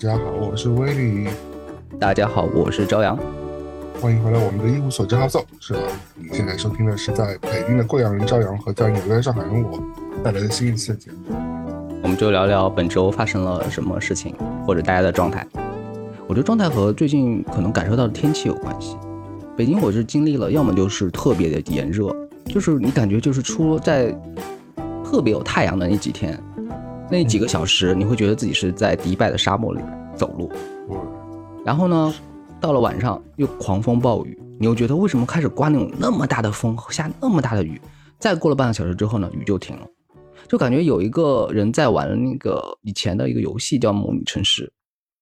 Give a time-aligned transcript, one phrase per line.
[0.00, 1.28] 家好，我是威利。
[1.98, 3.18] 大家好，我是朝阳。
[4.00, 5.44] 欢迎回来我们的一无所知号奏。
[5.60, 5.80] 是吧？
[6.14, 9.78] 你现在收听的是在北京的贵阳人朝阳和在纽约的上海人我
[10.24, 11.36] 带来的新一期的节目。
[12.02, 14.34] 我们就聊聊本周发生了什么事情，
[14.66, 15.46] 或者大家的状态。
[16.26, 18.96] 我觉得状态和最近可能感受到的天气有关系。
[19.54, 22.10] 北京我是经历了，要么就是特别的炎热，
[22.46, 24.18] 就是你感觉就是出在
[25.04, 26.42] 特别有太阳的那几天，
[27.10, 29.80] 那几个小时，你会觉得自己是在迪拜的沙漠里
[30.16, 30.50] 走路。
[31.64, 32.14] 然后呢，
[32.60, 37.80] 到了晚上又狂风暴雨，你又觉得为什么开始刮那种那么大的风，下那么大的雨？
[38.20, 39.86] 再过了半个小时之后呢，雨就停了，
[40.46, 44.72] 就感觉有一个人在玩那个以前的一个游戏叫模拟城市，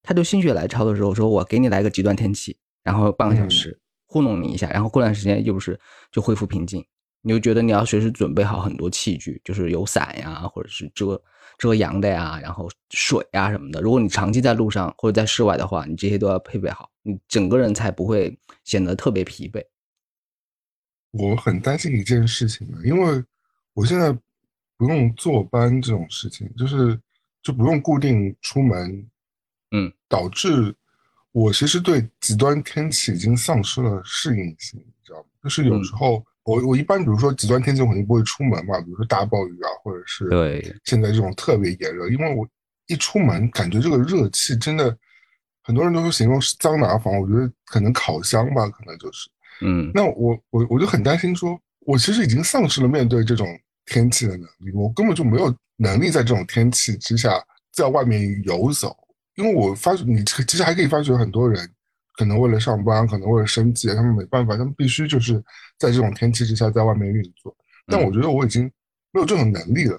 [0.02, 5.78] 他就心血来潮的时候说：“我给你来个极端天气，然后半个小时。”糊弄你一下，然后过段时间又不是
[6.10, 6.82] 就恢复平静，
[7.20, 11.20] 你就觉得你要随时准备好很多器具，就是有伞呀，或者是遮
[11.58, 13.80] 遮阳的呀，然后水啊什么的。
[13.82, 19.62] 如果你长期在路上或者在室外的话，你这些都要配备好，你整个人才不会显得特别疲惫。
[21.10, 23.24] 我很担心一件事情呢，因为
[23.74, 24.12] 我现在
[24.76, 26.98] 不用坐班这种事情，就是
[27.42, 29.06] 就不用固定出门，
[29.72, 30.74] 嗯，导致。
[31.32, 35.26] 我其实对极端天气已经丧失了适应性，你知道吗？
[35.44, 40.74] 就是有时候我我一般比如说极端天气我肯定不会出门嘛，比如说大暴雨啊，或者是对。
[40.84, 42.48] 现在这种特别炎热，因为我
[42.86, 44.96] 一出门感觉这个热气真的，
[45.62, 49.28] 很多人都说形容是桑拿房，我觉得可能烤箱吧，可能就是，
[49.60, 53.46] 嗯，那我我我就很担心，说我其实已经丧失了面对这种
[53.84, 57.38] 天气的能力，我根本就没有能力在这种天气之下
[57.72, 58.96] 在外面游走。
[59.34, 61.70] 因为我发觉，你其实还可以发觉很多人，
[62.18, 65.40] 可能为了上班，可能为了生计，他们没办法，他们必须就是
[65.78, 67.56] 在这种天气之下在外面运作。
[67.86, 68.64] 但我觉得我已经
[69.12, 69.96] 没有这种能力了，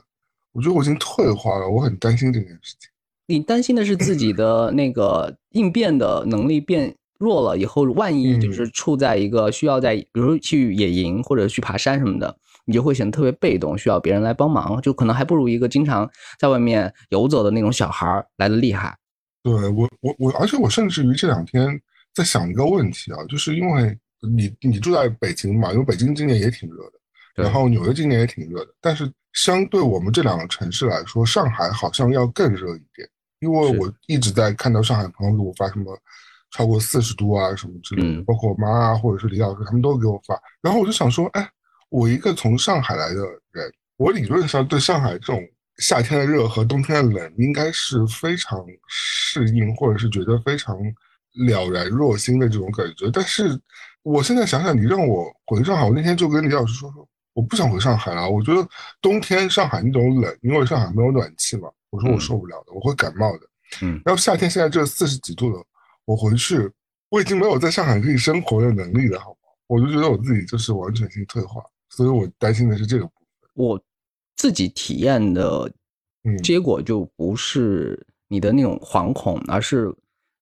[0.52, 2.90] 我觉得我已经退化了，我很担心这件事情。
[3.26, 12.36] 你担心的是自己的 那个应变的能力变弱了以后，万一就是处在一个需要在，比如去野营或者去爬山什么的，
[12.66, 18.98] 你就会显得特别被动，需要别人来帮忙，就可能还不如一个经常在外面游走的那种小孩来的厉害。
[19.42, 21.80] 对我，我我，而且我甚至于这两天
[22.20, 23.98] 在想一个问题啊，就是因为
[24.36, 33.08] 你你住在北京嘛，因为北京今年也挺热的，然后纽约今年也挺热的，但是相对我们这两个城市来说，上海好像要更热一点，
[33.40, 35.98] 因为我一直在看到上海朋友给我发什么
[36.52, 41.50] 超过四十度啊什么之类的，包括我妈啊或者是李老师他们都给我发，然后我就想说，哎，
[41.88, 43.22] 我一个从上海来的
[43.52, 45.42] 人，我理论上对上海这种。
[45.82, 48.60] 夏天的热和冬天的冷应该是非常
[48.90, 50.78] 适应，或者是觉得非常
[51.48, 53.10] 了然若心的这种感觉。
[53.12, 53.60] 但是
[54.04, 58.30] 我现在想想，你让我回上海，我那天就跟李老师说说，我不想回上海了。
[58.30, 58.68] 我觉得
[59.02, 63.40] 冬天上海那种冷，因为上海没有暖气嘛，我说我受不了的，我会感冒的。
[63.82, 64.02] 嗯。
[64.06, 65.64] 然后夏天现在这四十几度了，
[66.06, 66.70] 我回去
[67.10, 69.38] 我已经没有在上海可以生活的能力了，好吗？
[69.68, 73.50] 我就觉得我自己就是完全性退化，所以我担心的是这个部分。
[73.54, 73.82] 我。
[74.36, 75.70] 自己体验的
[76.42, 79.94] 结果就不是你的那种惶恐，而是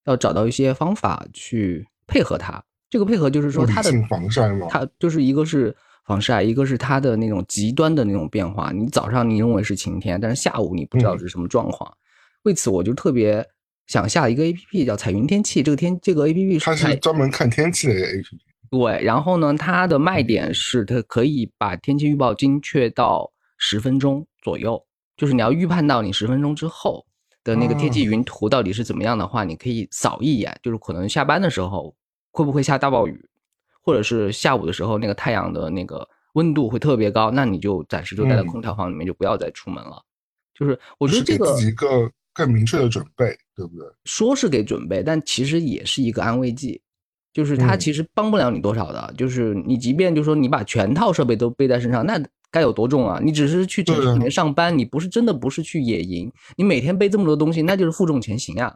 [0.08, 2.64] 要找到一些方法去配合它。
[2.90, 4.66] 这个配合就是说，它的防晒吗？
[4.70, 5.76] 它就是一个是
[6.06, 8.72] 防晒，一个是它的那种极端的那种变化。
[8.72, 11.96] 你早上你认为是晴天，但是下午你不知道是什么状况。
[12.44, 13.46] 为此，我就特别
[13.86, 15.62] 想下一个 A P P，叫彩云天气。
[15.62, 18.40] 这个天这个 A P P 它是专门看天气的 A P P。
[18.70, 23.32] 对，然后呢，它的卖点是它可以把天气预报精确到。
[23.60, 24.80] 十分钟左右，
[25.18, 27.04] 就是你要预判到你十分钟之后
[27.48, 31.96] 的那个天气云图到底是怎么样的话，你可以扫一眼，就是可能下班的时候
[32.30, 33.26] 会不会下大暴雨，
[33.82, 40.04] 或者是下午的时候那个太阳的那个温度会特别高，那你就暂时就待在空调房里面，就不要再出门了。
[40.54, 43.88] 就是我觉得这个一个更明确的准备，对不对？
[44.04, 46.82] 说是给准备，但其实也是一个安慰剂，
[47.32, 49.14] 就是它其实帮不了你多少的。
[49.18, 52.22] 就是你即便就说你把全套设备都背在身上，那。
[52.50, 53.20] 该有多重啊！
[53.22, 56.32] 你只是去城市里面上班，你不是真的不是去野营。
[56.56, 58.74] 你每天背这么多东西，那就是负重前行啊。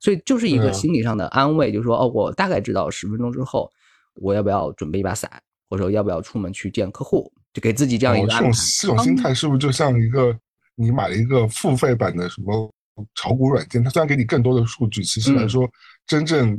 [0.00, 3.70] 所以就是一个心理上的安慰，就是说哦，我大概知道十分钟之后
[4.16, 5.30] 我要不要准备一把伞，
[5.70, 8.28] 或者说要不要出门去见客户，就给自己这样一个。
[8.28, 10.36] 这种这种心态是不是就像一个
[10.74, 12.70] 你买了一个付费版的什么
[13.14, 13.82] 炒股软件？
[13.82, 15.66] 它虽然给你更多的数据，其实来说
[16.06, 16.58] 真正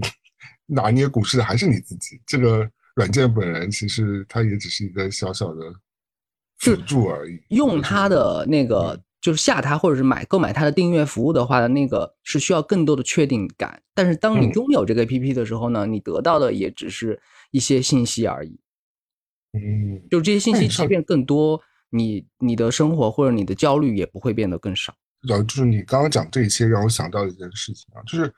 [0.66, 2.20] 拿捏股市的还是你自己。
[2.26, 5.62] 这个软件本人其实它也只是一个小小的。
[6.57, 7.40] 辅助而已。
[7.50, 13.81] 用它的那个就是下它，或者是买购买它的订阅服务的话，那个是需要更多的确定感。
[13.94, 17.22] 但是当你拥有这个 APP 的时候呢，你得到的也只是
[17.52, 18.60] 一些信息而已。
[19.54, 24.94] 嗯，就这些信息即便更多，你你的生活或者你的焦虑也不会变得更少。
[25.30, 28.31] 呃，就是你刚刚讲这一切，让我想到一件事情啊，就是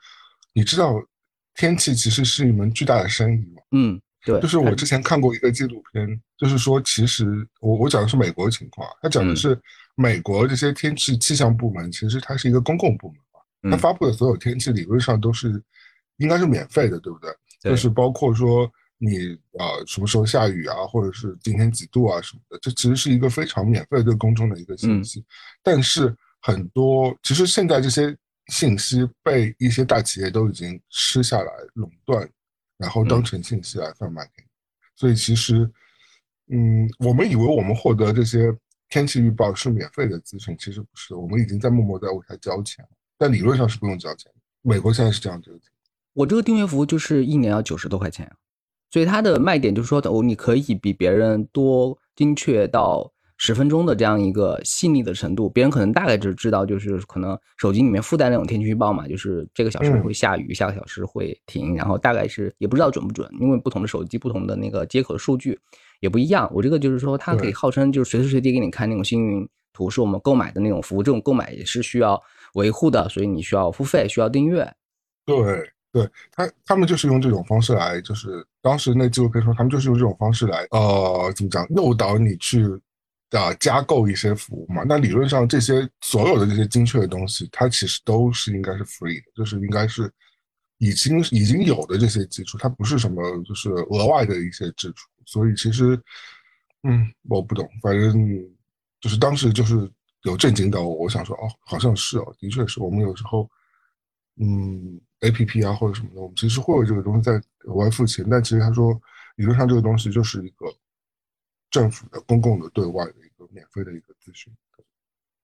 [0.54, 0.94] 你知道
[1.54, 3.62] 天气其实是一门巨大的生意吗？
[3.72, 4.00] 嗯，
[4.32, 7.26] 对，就是我之前看过一个纪录片，就是说其实
[7.60, 9.58] 我我讲的是美国情况，他讲的是
[9.94, 15.62] 美国这些天气气象部门，其实它是一个公共部门嘛，它发布的所有天气理论上都是
[16.18, 17.30] 应该是免费的，对不对？
[17.70, 18.70] 就是包括说。
[19.00, 25.24] 你啊，什么时候下雨啊，或者是今天几度啊什么的，这其实是一个非常免费对公众的一个信息。
[25.62, 28.12] 但是很多，其实现在这些
[28.48, 32.28] 信息被一些大企业都已经吃下来垄断，
[32.78, 34.48] 然后当成信息来贩卖给你。
[34.96, 35.70] 所以其实，
[36.50, 38.50] 嗯，我们以为我们获得这些
[38.88, 42.82] 天气预报是免费的资讯，其实不是，我们已经在默默在为它交钱。
[43.18, 44.40] 但理论上是不用交钱的。
[44.62, 45.60] 美国现在是这样子的。
[46.14, 48.32] 我这个订阅服务就是一年要九十多块钱。
[48.90, 55.48] 所以它的卖点就是说，哦，你可以比别人多精确到十分钟的这样一个细腻的程度。
[55.48, 65.58] 别人可能大概只知道，就是可能手机里面附带那种天气预报嘛，就是这个小时会下雨，下个小时会停，然后大概是也不知道准不准，因为不同的手机、不同的那个接口的数据
[66.00, 66.50] 也不一样。
[66.52, 71.02] 我这个就是说，它可以号称就是随时随地给你看那种星云图，是我们购买的那种服务。
[71.02, 72.20] 这种购买也是需要
[72.54, 74.70] 维护的，所以你需要付费，需要订阅。
[75.24, 75.36] 对。
[75.90, 82.62] 对他，他们就是用这种方式来，就是当时那纪录片说，他们就是用这种方式来，呃，怎么讲，诱导你去
[83.30, 84.82] 啊加购一些服务嘛。
[84.86, 90.10] 那理论上，这些所有的这些精确的东西，它其实都是应该是 free 的，就是应该是
[90.78, 95.08] 已经已经有的这些基础，它不是什么就是额外的一些支出。
[95.26, 96.00] 所以其实，
[96.82, 98.28] 嗯，我不懂，反正
[99.00, 99.90] 就是当时就是
[100.22, 103.50] 有震惊到我，我想说，哦，好像是哦，的确是我们有时候，
[104.40, 105.00] 嗯。
[105.22, 107.32] A P P 啊或者什么的，我们其实会有这个东西在
[107.64, 108.92] 额外付钱，但其实他说
[109.34, 110.66] 理论上这个东西就是一个
[111.70, 114.52] 政府的公共的对外的一个免费的一个咨询。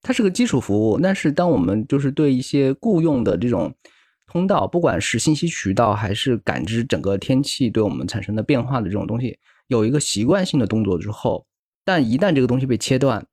[0.02, 3.74] 它是个基础服务，但是当我们就是对一些雇佣的这种
[4.26, 9.38] 通道，不管是信息渠道还是感知整个天气对我们产生的变化的这种东西，
[9.68, 11.46] 有一个习惯性的动作之后，
[11.86, 13.26] 但一旦这个东西被切断，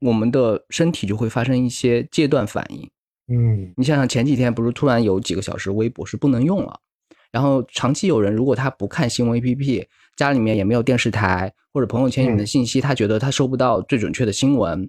[0.00, 2.88] 我们的身体就会发生一些戒断反应。
[3.26, 6.78] 嗯，你想想前几天不是突然有几个小时微博是不能用了，
[7.34, 9.84] 然后长期有人如果他不看新闻 APP，
[10.14, 14.88] 家里面也没有电视台或者朋友圈里面的信息，他觉得他收不到最准确的新闻，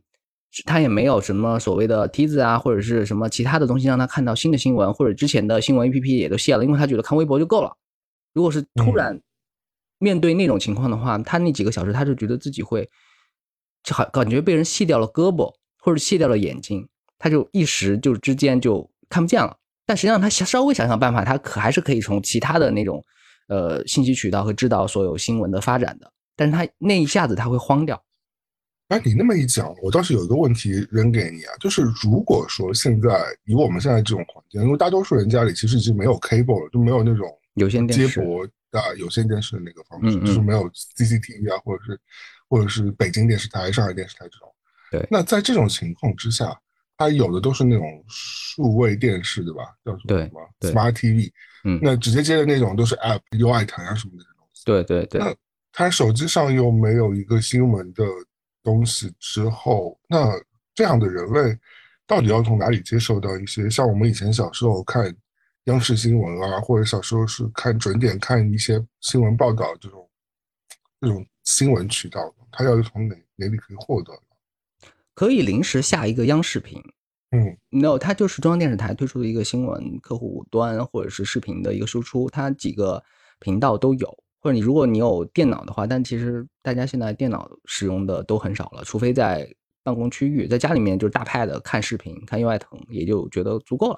[0.63, 7.75] 他也没有什么所谓的梯子啊或者是什么其他的东西让他看到新的新闻，或者之前的新闻 APP 也都卸了，因为他觉得看微博就够了。
[8.31, 9.19] 如果是突然
[9.97, 12.87] 面对那种情况的话，他那几个小时他就觉得自己会
[13.83, 16.87] 就好感觉被人卸掉了胳膊或者卸掉了眼睛。
[17.17, 23.03] 他就一时就之间就看不见了，但实际上他稍微想想办法，他可还是可以从其他的那种，
[23.47, 26.11] 呃，信息渠道和知道所有新闻的发展的。
[26.35, 28.01] 但是他那一下子他会慌掉。
[28.87, 33.09] 哎，你那么一讲，我倒是有一个问题扔给你啊，就是如果说现在
[33.45, 41.99] 以我们现在这种环境，因为大多数人家里其实已经没有 cable 了，就没有那种有线接驳的有线电视的那个方式，就是没有 CCTV 啊，或者是
[42.49, 44.47] 或者是北京电视台、上海电视台这种。
[44.91, 45.07] 对。
[45.11, 46.59] 那在这种情况之下。
[46.97, 49.63] 它有的都是那种数位电视，对吧？
[49.83, 51.31] 叫什么什么 Smart TV，
[51.63, 54.63] 嗯，那直接接的那种都是 App、UI 腾啊什么的东西。
[54.65, 55.19] 对对对。
[55.19, 55.35] 那
[55.71, 58.03] 它手机上又没有一个新闻的
[58.63, 60.31] 东西之后，那
[60.73, 61.57] 这样的人类
[62.07, 65.13] 到底要从哪里接受到一些像我们以前小时候看
[65.65, 70.09] 央视新闻啊，或者小时候是看准点看一些新闻报道这种
[71.01, 74.13] 这种新闻渠道，他要从哪哪里可以获得？
[75.15, 76.79] 可以临时下一个央视频，
[77.31, 83.01] 嗯，no，它就是中央电视台推出的一个新闻客户端或者是视频的一个输出，它几个
[83.39, 84.15] 频道都有。
[84.41, 89.51] 或者你如果你有电脑的话，但其实大家现在电脑使用的都很少了，除非在
[89.83, 93.97] 办公区域，在家里面就是大 pad 看视频看 UI 腾也就觉得足够了。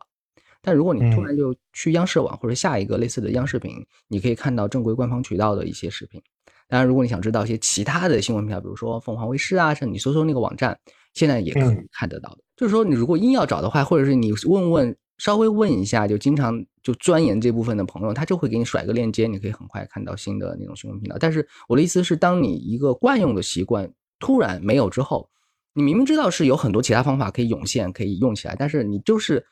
[0.61, 6.21] 但如果你突然就去央视网或者下一个类似的央视频，你可以看到正规官方渠道的一些视频。
[6.69, 10.77] 当然，如果你想知道一些其他的新闻频道，比如说凤凰卫视啊，甚至你搜搜那个网站。
[11.17, 21.17] 现在也可以看得到的，就是说，你如果硬要找的话，或者是你问问，稍微问一下，就经常就钻研这部分的朋友，他就会给你甩个链接，你可以很快看到新的那种新闻频道。
[21.19, 25.27] 但是我的意思是，当你一个惯用的习惯突然没有之后，
[25.73, 29.43] 你明明知道是有很多其他方法可以涌现、可以用起来，但是你就是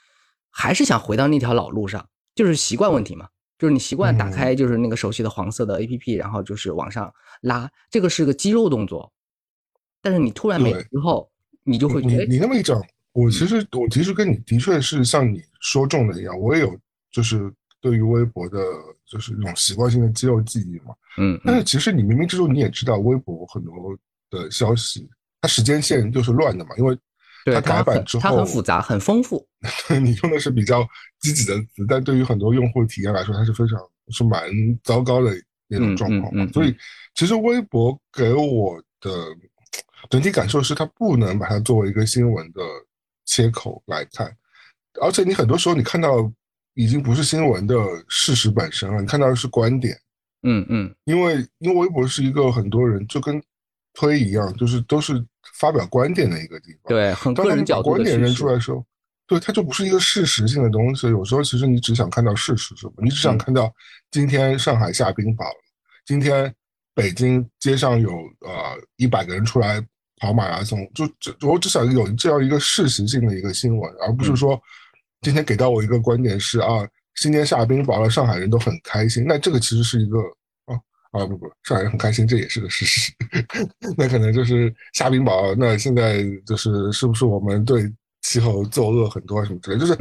[0.51, 9.11] 还是想回到那条老路上，就是习惯问题嘛，就是你习惯打开就是那个熟悉的黄色的 APP，然后就是往上拉，这个是个肌肉动作，
[10.03, 11.31] 但是你突然没之后。
[11.65, 12.81] 你就会你你那么一讲，
[13.11, 16.77] 我其实我其实跟你的确是像你说中的一样，我也有
[17.11, 18.57] 就是对于微博的，
[19.05, 20.93] 就是那种习惯性的肌肉记忆嘛。
[21.17, 23.73] 嗯，但是其实你冥冥之中你也知道，微博很多
[24.29, 25.09] 的消息
[25.41, 26.97] 它时间线就是乱的嘛，因为
[27.45, 29.47] 它改版之后，它很复杂，很丰富。
[30.01, 30.87] 你用的是比较
[31.19, 33.79] 积极的词，但对于很多用户体验来说，它是非常
[34.09, 34.41] 是蛮
[34.83, 35.31] 糟糕的
[35.67, 36.47] 那种状况嘛。
[36.51, 36.75] 所以，
[37.15, 39.09] 其实微博给我的
[40.09, 42.61] 整体感受是，它不能把它作为一个新闻的
[43.25, 44.35] 切口来看，
[45.01, 46.31] 而且你很多时候你看到
[46.73, 47.75] 已经不是新闻的
[48.07, 49.97] 事实本身了，你看到的是观点。
[50.47, 53.41] 嗯嗯，因为因为微博是一个很多人就跟
[53.93, 55.13] 推一样，就是都是
[55.57, 56.89] 发表观点的一个地方。
[56.89, 58.85] 对，很个人角度观点扔出来的时候，
[59.25, 61.07] 对，它就不是一个事实性的东西。
[61.07, 63.73] 有时候其实你只想看到事实是吧，你只想看到
[64.11, 65.55] 今天上海下冰雹了，
[66.05, 66.53] 今天
[66.93, 69.83] 北京街上有呃一百个人出来
[70.17, 74.61] 跑马拉松，就就我只想有这样一个事实性的一个新闻，而不是说
[75.21, 76.87] 今天给到我一个观点是啊。
[77.21, 79.23] 今天下冰雹了，上海人都很开心。
[79.25, 80.19] 那这个其实是一个
[80.65, 80.75] 啊
[81.11, 83.09] 啊不不，上海人很开心，这也是个事实。
[83.95, 87.89] 那可能就是下冰雹，那现在就是是不是我们对
[88.21, 89.79] 气候作恶很多什么之类？
[89.79, 89.97] 就是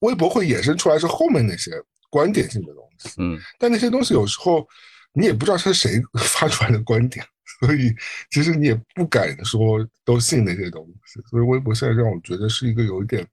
[0.00, 1.70] 微博会衍生出来是后面那些
[2.10, 3.10] 观点性的东西。
[3.18, 4.66] 嗯，但那些东西有时候
[5.12, 7.24] 你也不知道是谁发出来的观点，
[7.60, 7.94] 所以
[8.30, 11.20] 其实你也不敢说都信那些东西。
[11.30, 13.26] 所以微博现在让我觉得是一个有一点。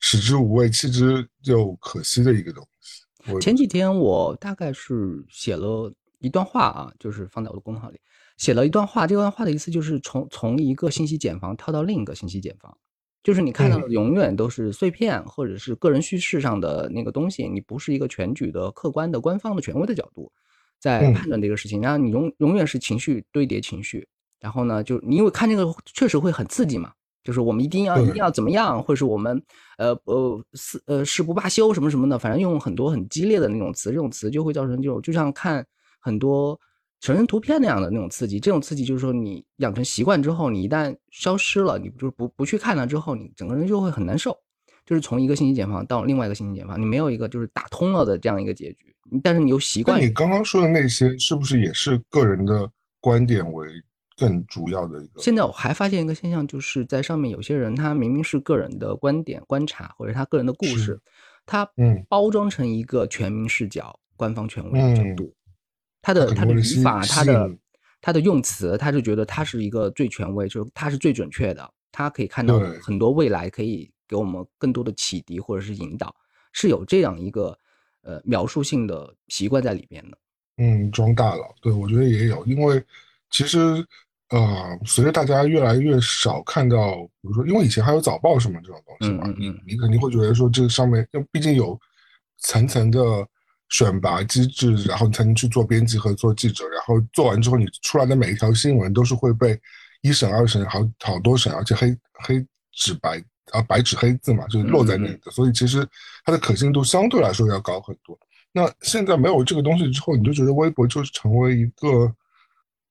[0.00, 3.40] 食之无味，弃之又可惜的一个东西。
[3.40, 7.98] 前几天我大概是写了一段话啊，就是放在我的公众号里，
[8.36, 9.08] 写了一段话。
[9.08, 12.78] 这段话的意思就是从从一个信息茧房跳到另一个信息茧房，
[13.24, 20.30] 就是你看到的永远都是碎片或者是个人叙事上的那个东西，你不是一个全局的、客观的、官方的、权威的角度
[20.78, 21.80] 在判断这个事情。
[21.80, 24.06] 然后你永永远是情绪堆叠情绪，
[24.40, 26.92] 然后呢，就你因为看这个确实会很刺激嘛。
[27.24, 29.42] 就是我们一定要一定要怎么样，或者是我们
[29.76, 35.66] 呃呃誓呃誓不罢休什么什么的，反正用很多很激烈的那种词，这种词就会造成这种就像看
[36.00, 36.58] 很多
[37.00, 38.40] 成人图片那样的那种刺激。
[38.40, 44.34] 这种刺激就是说你养成习惯之后，你一旦消失了，你就是不不去看了之后，你整个人就会很难受。
[44.88, 48.94] 就是从一个信息茧房到另外一个信息茧房，你没有一个就是打通了的这样一个结局。
[49.22, 50.00] 但是你又习惯。
[50.00, 53.68] 你刚刚说的那些是不是也是个人的观点为？
[54.20, 60.98] 更主要的一个，现在我还发现一个现象，就是在上面有些人，他明明是个人的观点、观察，或者他个人的故事，
[61.46, 65.32] 他嗯包装成一个全民视角、官方权威的角度，
[66.02, 67.48] 他的他的语法、他的
[68.00, 76.14] 他的用词，他就觉得他是一个最权威，就是他是最准确的，他可以看到很多未来，可以给我们更多的启迪或者是引导，
[76.52, 77.56] 是有这样一个
[78.02, 80.18] 呃描述性的习惯在里面的。
[80.56, 82.82] 嗯，装大佬，对我觉得也有，因为
[83.30, 83.86] 其实。
[84.30, 91.80] 呃，随着大家越来越少看到，比如说，因为以前还有早报什么这种东西嘛，你你肯定会觉得说，这个上面，因为毕竟有
[92.36, 93.26] 层层的
[93.70, 99.58] 选拔机制，然后你才能去做编辑和做记者，然后做完之后，你出来的每一条新闻都是会被
[100.02, 105.86] 一审、二审好好多审，而且黑黑纸白啊白纸黑字嘛，就是落在那里的，所以其实
[106.24, 108.18] 它的可信度相对来说要高很多。
[108.52, 112.12] 那现在没有这个东西之后，你就觉得微博就是成为一个，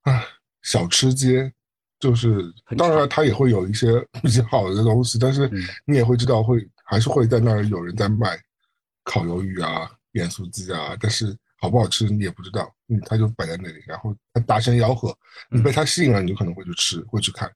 [0.03, 0.23] 唉。
[0.63, 1.49] 小吃街，
[1.97, 2.43] 就是
[2.77, 5.49] 当然它也会有一些比较好的东西，但是
[5.85, 8.37] 你也会知道会还是会在那儿有人在卖
[9.05, 15.15] 烤鱿鱼啊、盐酥鸡啊，但是好不好吃你也不知道，嗯，它就摆在那里，然后它大声吆喝，
[15.49, 17.49] 你被它吸引了，你就可能会去吃，会去看。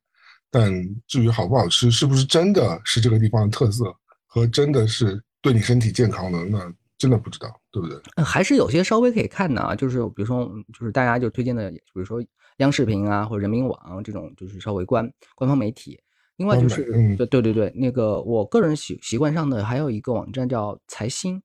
[0.52, 0.72] 但
[1.08, 3.96] 至于好不好吃，是不是真的是这个地方的特色
[4.28, 8.24] 和真的是对你身体健康的，那真的不知道，对不对？
[8.24, 12.24] 还是有些稍微可以看的啊，就是比如说，就是大家就推荐的，比如说。
[12.58, 16.00] 央视频啊，或者人民网这种，就是稍微官官方媒体。
[16.36, 16.84] 另外就是，
[17.16, 21.42] 对对对对，那个我个人习习惯上的还有一个网站叫财新，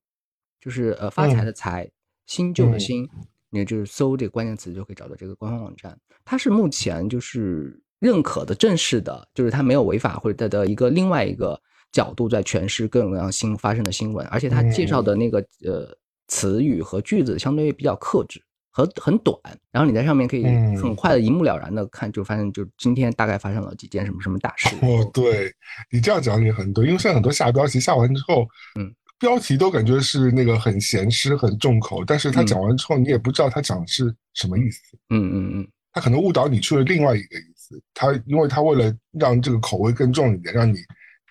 [0.60, 1.90] 就是呃发财的财，
[2.26, 3.08] 新旧的新，
[3.48, 5.98] 你就是搜这个关键词就可以找到这个官方网站。
[6.22, 11.61] 它是目前就是认可的正式的，就是它没有违法或者的一个另外一个
[11.93, 15.97] 角度在诠释各种各样新发生的新闻，而且它介绍的那个呃
[16.29, 18.43] 词语和句子相对比较克制。
[18.71, 19.35] 很很短，
[19.73, 20.45] 然后你在上面可以
[20.76, 24.69] 很快的一目了然的看，就发现就今天大概发生了几件什么什么大事。
[24.83, 25.50] 哦，对
[25.91, 28.47] 你这样讲也很对，因为现在很多下标题下完之后，
[28.79, 34.83] 嗯，标题都感觉是那个很咸湿、很重口，但是他讲完之后，你也不知道他讲的是什么意思。
[35.09, 37.55] 嗯嗯嗯，他可能误导你去了另外一个意思。
[37.94, 40.78] 他因为他为了让这个口味更重一点，让你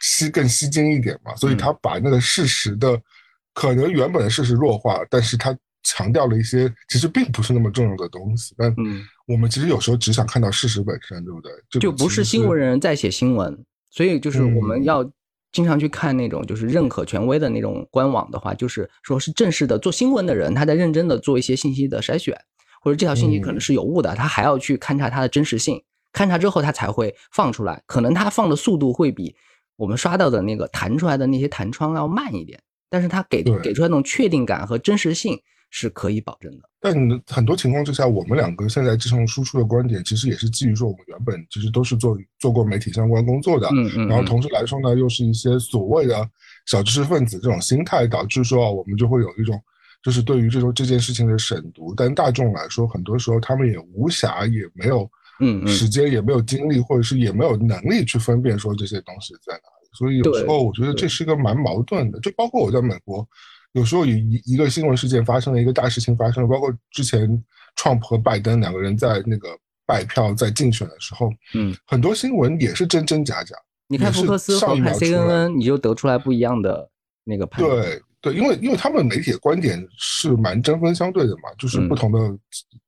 [0.01, 3.01] 吸更吸睛一点嘛，所以他把那个事实的
[3.53, 5.57] 可能原本的事实弱化，但是他。
[5.87, 8.75] 强调了一些其实并不是那么重要的东西，但
[9.27, 11.51] 我们其实有时候只想看到事实本身，对不对？
[11.79, 13.55] 就不是新闻人在写新闻，
[13.91, 15.07] 所以就是我们要
[15.51, 22.35] 经常去看那种就是认可权威的那种官网的话，就是说是正式的做新闻的人，他在认真的做一些信息的筛选，
[22.81, 25.79] 或者这条信息可能是有误的，他还要去勘察它的真实性，
[26.15, 29.35] 勘察之后它才会放出来，可能它放的速度会比
[29.75, 35.37] 我们刷到的那个弹出来的那些弹窗要慢一点，但是它给给出来那种确定感和真实性。
[35.71, 36.95] 是可以保证的，但
[37.27, 46.15] 很多情况之下，我们两个现在这种输出的观点，其实也是基于说我们原本其实都是做做过媒体相关工作的，嗯嗯，然后同时来说呢，又是一些所谓的
[46.65, 49.61] 小知识分子这种心态，导致说我们就会有一种
[50.01, 63.27] 就是对于这种这件事情的审读，但大众来说，很多时候他们也无暇，也没有嗯时间，也没有精力，或者是也没有能力去分辨说这些东西在哪里，所以有时候我觉得这是一个蛮矛盾的，就包括我在美国。
[63.73, 67.27] 有时候一一个新闻事件发生了一个大事情发生了，包括之前
[67.75, 69.49] Trump 和拜登两个人在那个
[69.85, 73.53] 拜票在竞选的时候，嗯，很多新闻也是真真假假。
[73.87, 76.89] 你看福克斯和看 CNN，你就得出来不一样的
[77.25, 77.81] 那个判断。
[77.81, 82.19] 对对，因为因为他们媒体的观点是蛮针锋相对的嘛，就是不同的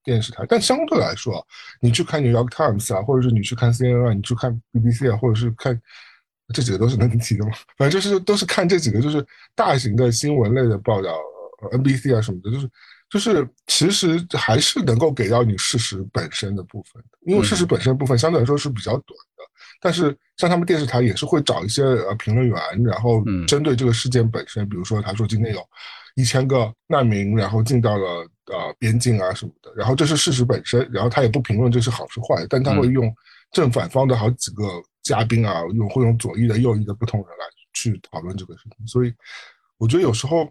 [0.03, 0.43] 电视台。
[0.49, 1.45] 但相对来说，
[1.79, 5.79] 你去看 New York Times 啊，或者是你去看 CNN 啊，你去看 BBC 啊，或者是看。
[6.53, 7.51] 这几个都是能提的嘛？
[7.77, 9.21] 反正就是都是看这几个，就是
[9.53, 11.13] 大型的新闻类的报道
[11.73, 12.69] ，NBC 啊什么的，就是
[13.09, 19.03] 就是其实还是能够给到你事实本身的部分，因为事实本身部分相对来说是比较短
[19.35, 19.43] 的。
[19.81, 25.61] 但是像他们电视台也是会找一些呃评论员，然后针对这个事件本身，比如说他说今天有
[26.15, 28.05] 一千个难民，然后进到了
[28.45, 33.13] 呃边境啊什么的，然后这是事实本身，然后他也不评论这是好是坏，但他会用
[33.51, 34.63] 正反方的好几个。
[35.03, 39.13] 嘉宾啊，用会用左翼的、右翼的不同人来去讨论这个事情，所以
[39.77, 40.43] 我觉得有时候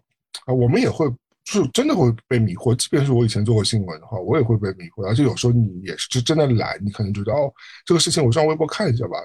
[0.47, 1.07] 啊，我们也会
[1.47, 2.75] 就是真的会被迷惑。
[2.77, 5.07] 即便是我以前做过新闻的话，我也会被迷惑。
[5.07, 7.51] 而且有时候你也是真的懒，你可能觉得哦，
[7.87, 9.17] 这个事情我上微博看一下吧。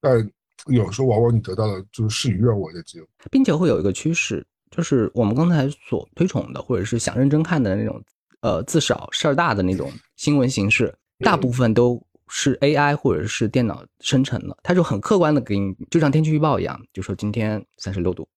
[0.00, 0.30] 但
[0.66, 8.02] 有时候往往你得到的就是事与愿违的结果，并且会有一个趋势，就是我们刚才所推崇的，或者是想认真看的那种，
[8.42, 12.02] 呃，字少事儿大的那种新闻形式，大部分都。
[12.30, 18.28] 是 AI 或者是电脑生成的，它就很客观的给你，就像天气预报一样，就说今天三十六度，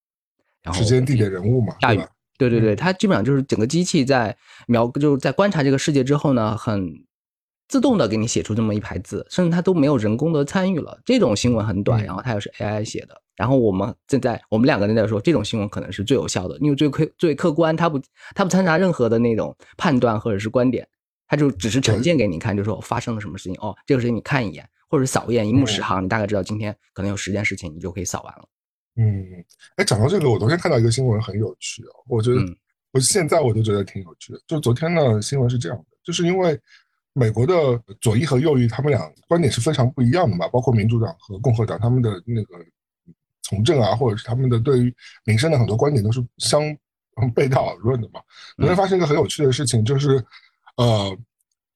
[0.64, 2.00] 然后时间、地点、人物嘛，大雨。
[2.50, 4.36] 对对对，它基本上就是整个机器在
[4.68, 6.94] 描，就是在观察这个世界之后呢，很
[7.68, 11.00] 自动的给你写出这么一排字，甚至它都没有人工的参与了。
[11.06, 18.02] 这种新闻很短，然后它又是 AI 写的，然后我们正在我们两个人在说，这种新闻可能是最有效的，因为最客最客观，它不
[18.36, 20.88] 它不掺杂任何的那种判断或者是观点。
[21.28, 28.44] 它就只是呈现给你看，就说发生了什么事情哦，这个事情你看一眼，或者扫一眼一目十行，你大概知道今天可能有十件事情，你就可以扫完了。
[28.96, 32.42] 嗯，哎，讲到这个，我昨天看到一个新闻很有趣哦，我觉得
[32.92, 34.42] 我现在我都觉得挺有趣的。
[34.48, 36.60] 就昨天呢，新闻是这样的，就是因为
[37.14, 37.54] 美国的
[38.00, 42.56] 左翼和右翼他们俩观点是非常不一样的嘛，包括民主党和共和党他们的那个
[43.42, 46.62] 从政啊，或者是他们的对于民生的很多观点都是相
[47.34, 48.22] 背道而论的嘛。
[48.58, 50.24] 昨天发生一个很有趣的事情，就是。
[50.78, 51.16] 呃，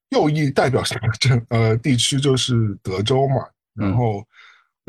[0.08, 4.24] 右翼代表什么政呃地区就是德州嘛，然后呃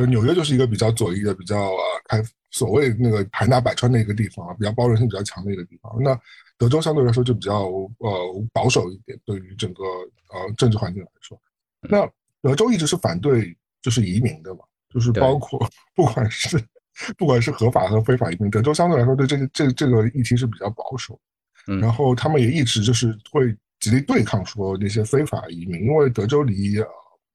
[0.06, 5.92] 纽约就是一个比较左翼的、比较呃开所谓那个海纳百川的一个地方，比较包容性比较强的一个地方。
[6.00, 6.20] 那
[6.58, 7.66] 德州相对来说就比较
[7.98, 11.40] 呃保守一点，对于整个呃政治环境来说，
[11.82, 12.08] 那
[12.42, 14.62] 德州一直是反对就是移民的嘛，
[14.94, 15.60] 就是包括
[15.96, 16.64] 不管是
[17.18, 21.20] 不管是合法和非法移民，德州相对来说对这个这这个议题是比较保守，
[21.66, 23.56] 然后他们也一直就是会。
[23.80, 26.74] 极力对抗说那些非法移民，因为德州离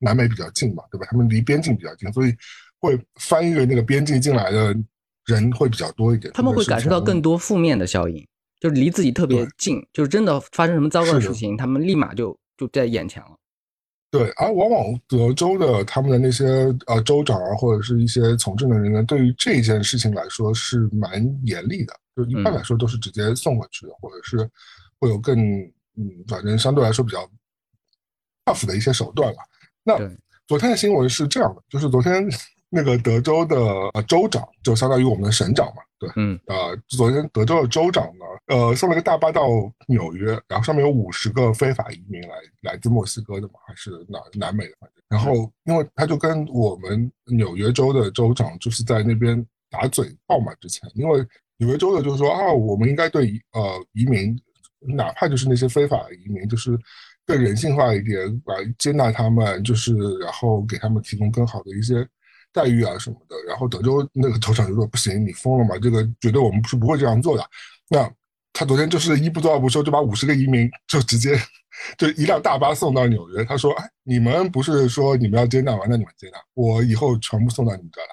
[0.03, 1.07] 南美比较近嘛，对吧？
[1.11, 2.35] 他们离边境比较近，所以
[2.81, 4.77] 会翻越那个边境进来的
[5.27, 6.33] 人会比较多一点。
[6.35, 8.27] 他们会感受到更多负面的效应，
[8.61, 13.39] 就是离自己特别近，就是真的发生什么糟糕的事情，他们立马就就在眼前了。
[14.11, 16.45] 对，而往往德州的他们的那些
[16.87, 24.51] 呃州长啊，或者是一些从政的人员，对于这件事情来说是蛮严厉的，就一般来说都是直接送回去的，或者是
[24.99, 25.41] 会有更。
[25.95, 27.31] 嗯，反正相对来说比较
[28.47, 29.43] tough 的一些手段吧。
[29.85, 29.99] 那
[30.47, 32.29] 昨天的新闻是这样的，就是昨天
[32.69, 33.57] 那个德州的
[34.07, 39.49] 州长，就相当于我们的省长嘛，对，嗯，呃，昨天德州的州长呢，呃，送了一个大巴到
[39.87, 51.25] 纽约，然后上面有五十个非法移民来来自墨西哥的嘛，还是哪南美的，反正，然后因为他就跟我们纽约州的州长就是在那边打嘴炮嘛，之前，因为
[51.59, 54.39] 纽约州的就是说啊，我们应该对呃移民。
[54.85, 56.77] 哪怕就是那些非法移民，就是
[57.25, 62.07] 更人性化一点，来接纳他们，就是然后给他们提供更好的一些
[62.53, 63.37] 待遇啊什么的。
[63.47, 65.77] 然后德州那个州长就说：“不行，你疯了吗？
[65.81, 67.45] 这个绝对我们是不会这样做的。”
[67.89, 68.11] 那
[68.53, 71.39] 他昨天就是一不做二不休，就把五十个移民就直接
[71.97, 73.45] 就一辆大巴送到纽约。
[73.45, 75.85] 他说：“哎，你们不是说你们要接纳吗？
[75.89, 78.09] 那你们接纳，我以后全部送到你们这来。”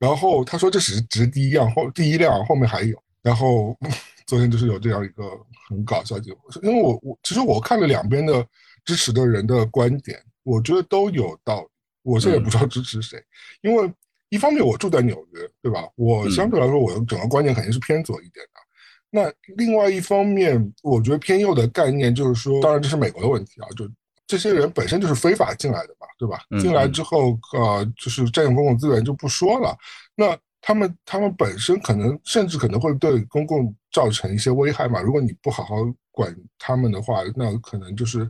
[0.00, 3.76] 然后他说：“这只是只是第一辆，后第一辆后面还有。”然后。
[4.24, 5.24] 昨天就是有这样一个
[5.72, 6.16] 很搞笑
[6.62, 8.46] 因为我我其实我看了两边的
[8.84, 11.66] 支持的人的观点，我觉得都有道理。
[12.02, 13.22] 我现在也不知道支持谁，
[13.60, 13.92] 因为
[14.28, 15.88] 一方面我住在纽约，对吧？
[15.94, 18.60] 我相对来说，我整个观念肯定是偏左一点的。
[19.08, 23.88] 那另外一方面，我觉得偏右的概念就是说，当然这是美国的问题啊，就
[24.26, 26.40] 这些人本身就是非法进来的嘛，对吧？
[26.60, 29.76] 进来之后，呃，就是占用公共资源就不说了。
[30.16, 35.02] 那他们他们本身可能甚至可能会对公共造成一些危害嘛。
[35.02, 35.76] 如果你不好好
[36.12, 38.20] 管他们的话，那可能就是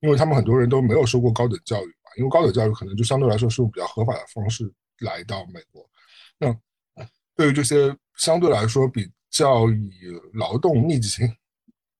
[0.00, 4.70] 因为他们很多人都没有受过高等教育嘛，因为高等教育可能就相对来说是用比较合法的方式
[5.00, 5.88] 来到美国。
[6.38, 6.54] 那
[7.34, 9.90] 对于这些相对来说比较以
[10.34, 11.26] 劳动密集型，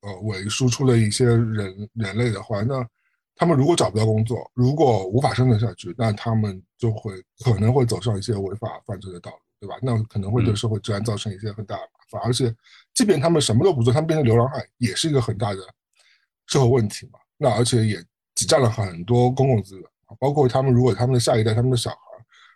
[0.03, 2.87] 呃为输出的一些人人类的话，那
[3.35, 9.77] 他们如果找不到工作，如果无法生存下去，那他们就会可能会走上一些违法犯罪的道路，对吧？
[9.83, 12.23] 那可能会对社会治安造成一些很大的麻烦。
[12.25, 12.55] 而且，
[12.95, 15.61] 即便他们什么都不做，他们变成流浪汉，也是一个很大的
[16.47, 17.19] 社会问题嘛。
[17.37, 18.03] 那而且也
[18.35, 19.85] 挤占了很多公共资源，
[20.19, 21.97] 包括他们如果他们的下一代，他们的小孩，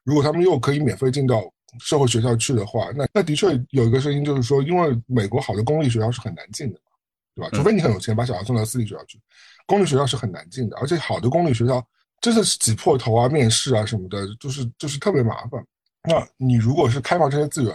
[0.04, 1.42] 如果他们又可以免费进到。
[1.80, 6.92] 社会学校去的话，那那的确有一个声音，就是说，因为美国好的公立学校是很难进的嘛，
[7.34, 7.48] 对吧？
[7.56, 9.18] 除非你很有钱，把小孩送到私立学校去，
[9.64, 10.76] 公立学校是很难进的。
[10.76, 11.82] 而且好的公立学校
[12.20, 15.64] 真的是挤破头啊，面试啊什么的，就是就是特别麻烦。
[16.08, 17.74] 那你如果是开放这些资源，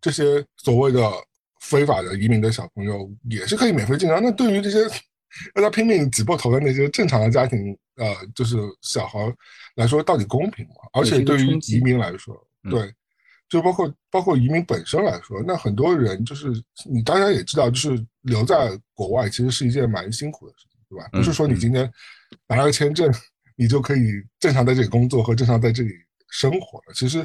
[0.00, 1.10] 这些所谓的
[1.60, 4.20] 非法的移民的小朋友也是可以免费进来。
[4.20, 4.80] 那对于这些
[5.54, 9.18] 让他拼命挤破头的那些正常的家庭，呃，就是小孩
[9.74, 10.74] 来说，到底公平吗？
[10.92, 12.34] 而且对于移民来说，
[12.70, 12.92] 对。
[13.48, 16.50] 就包括包括移民本身来说，那很多人就是
[16.84, 21.08] 你大家也知道，就是留在国外其实是一件蛮辛苦的事情，对吧？
[21.12, 21.88] 不是说你今天
[22.48, 23.08] 拿了个签证，
[23.54, 24.00] 你就可以
[24.40, 25.92] 正常在这里工作和正常在这里
[26.28, 26.92] 生活了。
[26.92, 27.24] 其实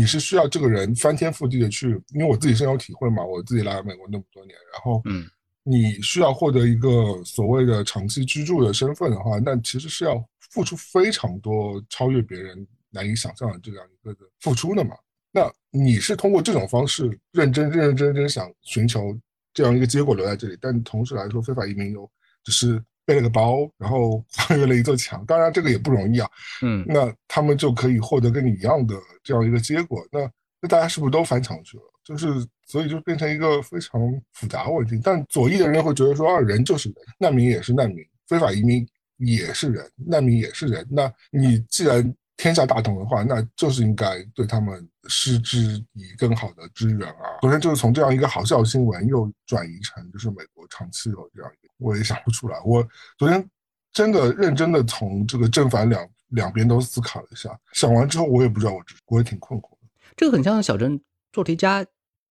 [0.00, 5.26] 你是需要这个人翻天覆地的去，因为我自己深有体会嘛，我自己来美国那么多年，然后嗯，
[5.62, 14.96] 你需要获得一个所谓的长期居住的身份的话，那其实是要付出非常多超越别人难以想象的这样一个的付出的嘛。
[15.30, 19.14] 那你是通过这种方式认真、认认真真想寻求
[19.52, 22.10] 这样一个结果留在这里，但同时来说，非法移民又
[22.42, 25.24] 只是背了个包，然后 跨越了一座墙。
[25.26, 26.28] 当然，这个也不容易啊。
[26.62, 28.94] 嗯，那他们就可以获得跟你一样的
[29.24, 30.06] 这样一个结果。
[30.12, 30.20] 那
[30.60, 31.82] 那大家是不是都翻墙去了？
[32.04, 32.28] 就是
[32.66, 34.00] 所以就变成一个非常
[34.32, 35.00] 复杂问题。
[35.02, 40.86] 但左翼的人会觉得说啊，人就是人，难民也是难民，非法移民也是人，难民也是人。
[40.88, 47.38] 那你既然天下大同的话，那就是应该对他们施之以更好的支援啊。
[47.40, 52.60] 昨天就是从这样一个好笑新闻，又转移成就是美国长期有这样一个，我也想不出来。
[52.64, 52.86] 我
[53.18, 53.48] 昨天
[53.92, 59.88] 真的认真的从这个正反两两边都思考了一下，想完之后我也不知道，我我也挺困惑的。
[60.16, 61.00] 这个很像小镇
[61.32, 61.84] 做题家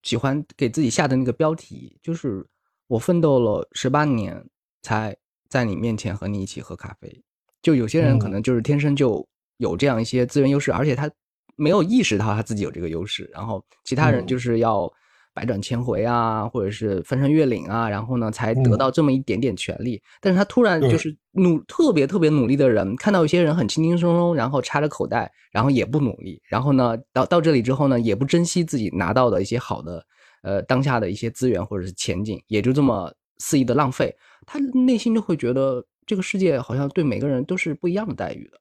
[0.04, 2.46] 喜欢给自己下的那个标题，就是
[2.88, 4.46] 我奋斗了十八年
[4.82, 5.16] 才
[5.48, 7.24] 在你面前和你一起喝咖啡。
[7.62, 9.28] 就有些人可能就是天生就。
[9.60, 11.12] 有这样一些资源优势，而且他
[11.60, 14.92] 没有意识到他自己有这个优势，然后其他人就是要
[15.34, 20.02] 百转千回啊，或者是翻山越岭啊，然后呢才得到这么一点点权利。
[20.22, 30.04] 但是他突然就是努特别特别努力的人，看到一些人很轻轻松松，然后插着口袋，然后也不努力，然后呢到到这里之后呢，也不珍惜自己拿到的一些好的
[30.44, 38.60] 呃当下的一些资源或者是前景，也就这么肆意的浪费，他内心就会觉得这个世界好像对每个人都是不一样的待遇的。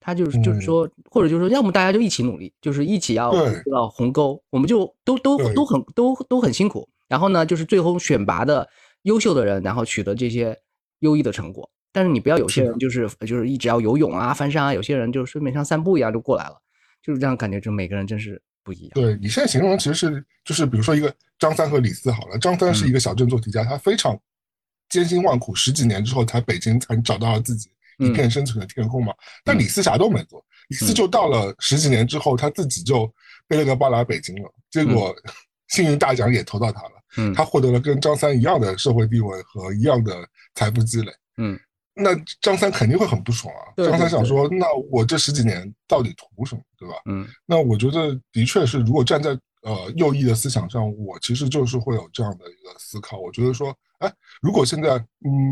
[0.00, 3.32] 他就是就是说，或者就是说，要么大家就一起努力，就是一起要
[3.70, 6.88] 要鸿沟，我们就都都都很都都很辛苦。
[7.06, 8.66] 然后呢，就是最后选拔的
[9.02, 10.58] 优秀的人，然后取得这些
[11.00, 11.70] 优异的成果。
[11.92, 16.56] 但是你不要有些人就是就是一直要游泳啊、翻山啊，有些人就顺便像散步一样就过来了，
[17.02, 18.90] 就是这样感觉，就每个人真是不一样。
[18.94, 24.16] 对你现在形容其实是就是比如说一个张三和李四好了，张三是一个小镇做题家，他非常
[24.88, 27.68] 艰辛万苦，十几年之后才北京才找到了自己。
[28.00, 29.12] 一片生存的天空嘛，
[29.44, 33.12] 但李四啥都没做，李四就到了十几年之后，他自己就
[33.46, 35.14] 背了个包来北京了，结果
[35.68, 41.58] 幸运大奖也投到他了，嗯，他获得了跟张三一样的社会地位和一样的财富积累，嗯，
[41.94, 42.10] 那
[42.40, 46.94] 张三肯定会很不爽啊，张三想说，那我这十几年到底图什么，对吧？
[47.06, 53.74] 嗯，那我觉得的确是，如果站在呃右翼的思想上，我其实就是会有这样的一个思考，我觉得说。
[54.00, 54.98] 哎，如果现在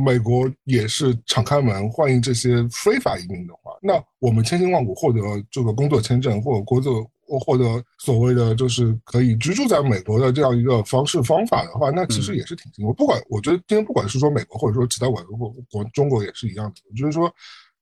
[0.03, 12.94] 美国也是敞开门欢迎这些非法移民的话，那我们千辛万苦获得这个工作签证，或者工作或获得所谓的就是可以居住在美国的这样一个方式方法的话，那其实也是挺辛苦。
[12.94, 17.31] 不管我觉得今天不管是说美国，或者说其他国国国中国也是一样的，就是说，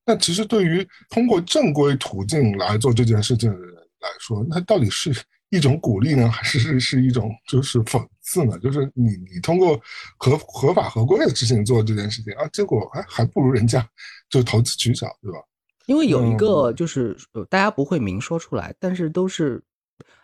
[0.05, 5.15] 那其实对于通过正规途径来做这件事情的人来说，那到底是？
[5.51, 8.59] 一种鼓励呢，还是是是一种就是讽刺呢？
[8.59, 9.81] 就是你你通过
[10.17, 13.89] 合合法合规的事情做这件事情啊，结果还还不如人家
[14.29, 15.39] 就投机取巧，对吧？
[15.87, 17.17] 因为有一个就是
[17.49, 19.63] 大家不会明说出来，但是都是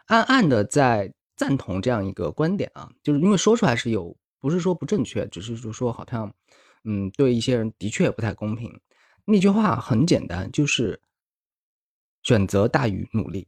[0.06, 6.34] 暗暗的在赞同这样一个观点啊，就是因为说出来是有，不是说不正确，只是就说好像，
[6.82, 8.80] 嗯，对一些人的确不太公平。
[9.24, 11.00] 那句话很简单，就是
[12.24, 13.46] 选择大于努力。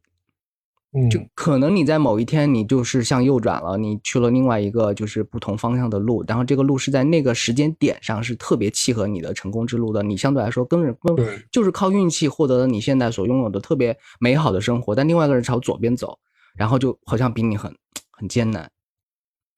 [1.11, 11.16] 就可能你在某一天你就是向右转了，你去了另外一个就是不同方向的路，然后这个路是在那个时间点上是特别契合你的成功之路的，你相对来说更更
[11.50, 16.16] 就是靠运气获得了你现在所拥有的特别美好的生活，但另外一个人朝左边走，
[16.54, 17.74] 然后就好像比你很
[18.12, 18.70] 很艰难，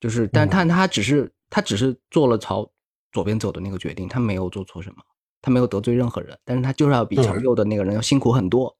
[0.00, 2.66] 就是，但他他只是他只是做了朝
[3.12, 4.96] 左边走的那个决定，他没有做错什么，
[5.42, 8.74] 他没有得罪任何人，但是他就是要比朝右的那个人要辛苦很多。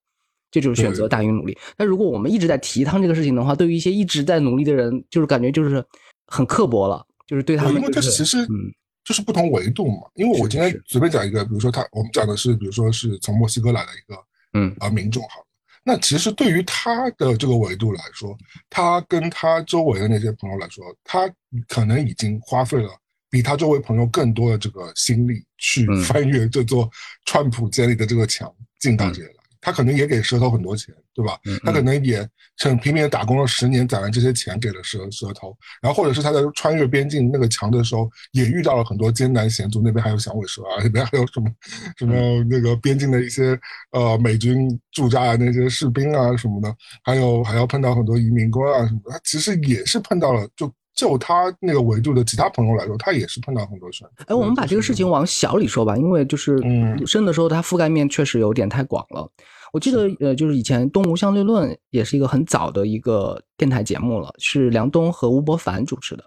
[0.50, 1.56] 这就是选择大于努力。
[1.76, 5.84] 但如果我们一直在提倡这个事情的话，对于一些一直在努力的人，就是感觉就是
[6.26, 7.74] 很刻薄了，就是对他们。
[7.76, 8.72] 因为这其实嗯，
[9.04, 10.08] 就是不同维度嘛。
[10.14, 14.18] 因为我今天随便讲一个，比如说他，我们讲的是，比如说是从墨西哥来的一个
[14.54, 15.44] 嗯啊民众，好，
[15.84, 18.36] 那其实对于他的这个维度来说，
[18.70, 21.30] 他跟他周围的那些朋友来说，他
[21.68, 22.88] 可能已经花费了
[23.28, 26.88] 比他周围朋友更多的这个心力去翻越这座
[27.24, 29.45] 川普建立的这个墙，进到这里来。
[29.66, 31.36] 他可能也给蛇头很多钱，对吧？
[31.64, 32.24] 他可能也
[32.56, 35.56] 很拼命的打工了十年，攒完这些钱给了蛇蛇头。
[35.82, 39.82] 然后或者是他在穿越边境那个墙的时候，也遇到了很多艰难险阻。
[39.82, 41.50] 那边还有响尾蛇啊，那边还有什么
[41.98, 43.58] 什么那个边境的一些
[43.90, 49.10] 呃美军驻扎的那些士兵啊什么的，还有还要碰到很多移民官啊什么的。
[49.10, 54.04] 他其实也是碰到了，就就他那个维度的其他朋友来说，他也是碰到很多事。
[54.28, 59.28] 哎，我们把这个事情往小里说吧，因为就是嗯深的时候，它覆盖面确实有点太广了。
[59.76, 66.24] 我记得，呃，就是以前《东吴相对论》也是一个很早的一个电台节目了，是梁冬和吴伯凡主持的。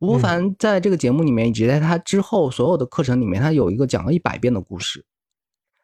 [0.00, 5.06] 吴伯凡在这个节目里面，以及在他之后所有的课程里面，他有一个讲了一百遍的故事。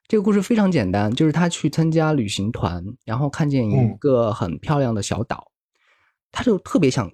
[0.07, 5.51] 这个故事非常简单，就是他去参加旅行团，然后看见一个很漂亮的小岛，
[6.31, 7.11] 他就特别想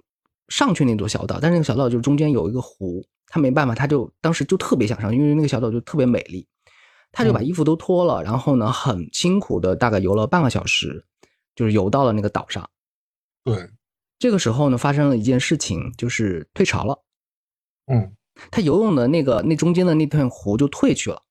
[0.49, 6.45] 上去那座小岛，但是那个小岛就中间有一个湖，他没办法，他就当时就特别想上，因为那个小岛就特别美丽。
[7.11, 11.05] 他就把衣服都脱了，然后呢，很辛苦的大概游了半个小时，
[11.55, 12.69] 就是游到了那个岛上。
[13.43, 13.69] 对，
[14.19, 17.03] 这个时候呢，发生了一件事情，就是退潮了。
[17.87, 18.15] 嗯，
[18.51, 21.23] 他游泳的那个那中间的那片湖就退去了，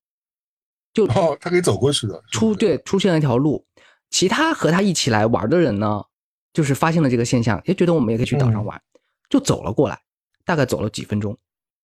[0.93, 2.21] 就哦，他可以走过去的。
[2.31, 3.65] 出对，出现了一条路。
[4.09, 6.03] 其他和他一起来玩的人呢，
[6.51, 8.81] 就是发现了这个现象，也觉得我们也可以去岛上玩，
[9.29, 10.01] 就走了过来，
[10.43, 11.37] 大概走了几分钟。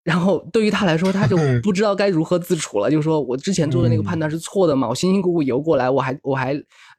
[0.06, 2.92] 然后对于他来说，他就不知道该如何自处了。
[2.92, 4.88] 就是说我之前做的那个判断是错的嘛？
[4.88, 6.54] 我辛辛苦苦游过来，我还我还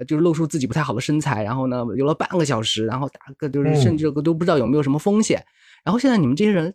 [0.09, 5.41] 就是露出自己不太好的身材，然后呢游了半个小时，然后打个就是甚至都不知道有没有什么风险。
[5.85, 6.75] 然后现在你们这些人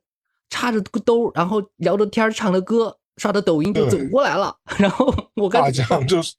[0.49, 4.55] 插着个兜，然后聊着天唱着歌，刷着抖音就走过来了。
[4.77, 6.33] 然后 我大奖就是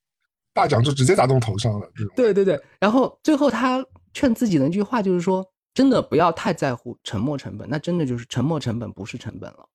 [0.55, 1.87] 大奖就直接砸到头上了。
[2.16, 2.59] 对对对。
[2.81, 9.68] 然后最后他劝自己的一句话就是说：真的不要太在乎沉没成本，那真的就是沉没成本不是成本了。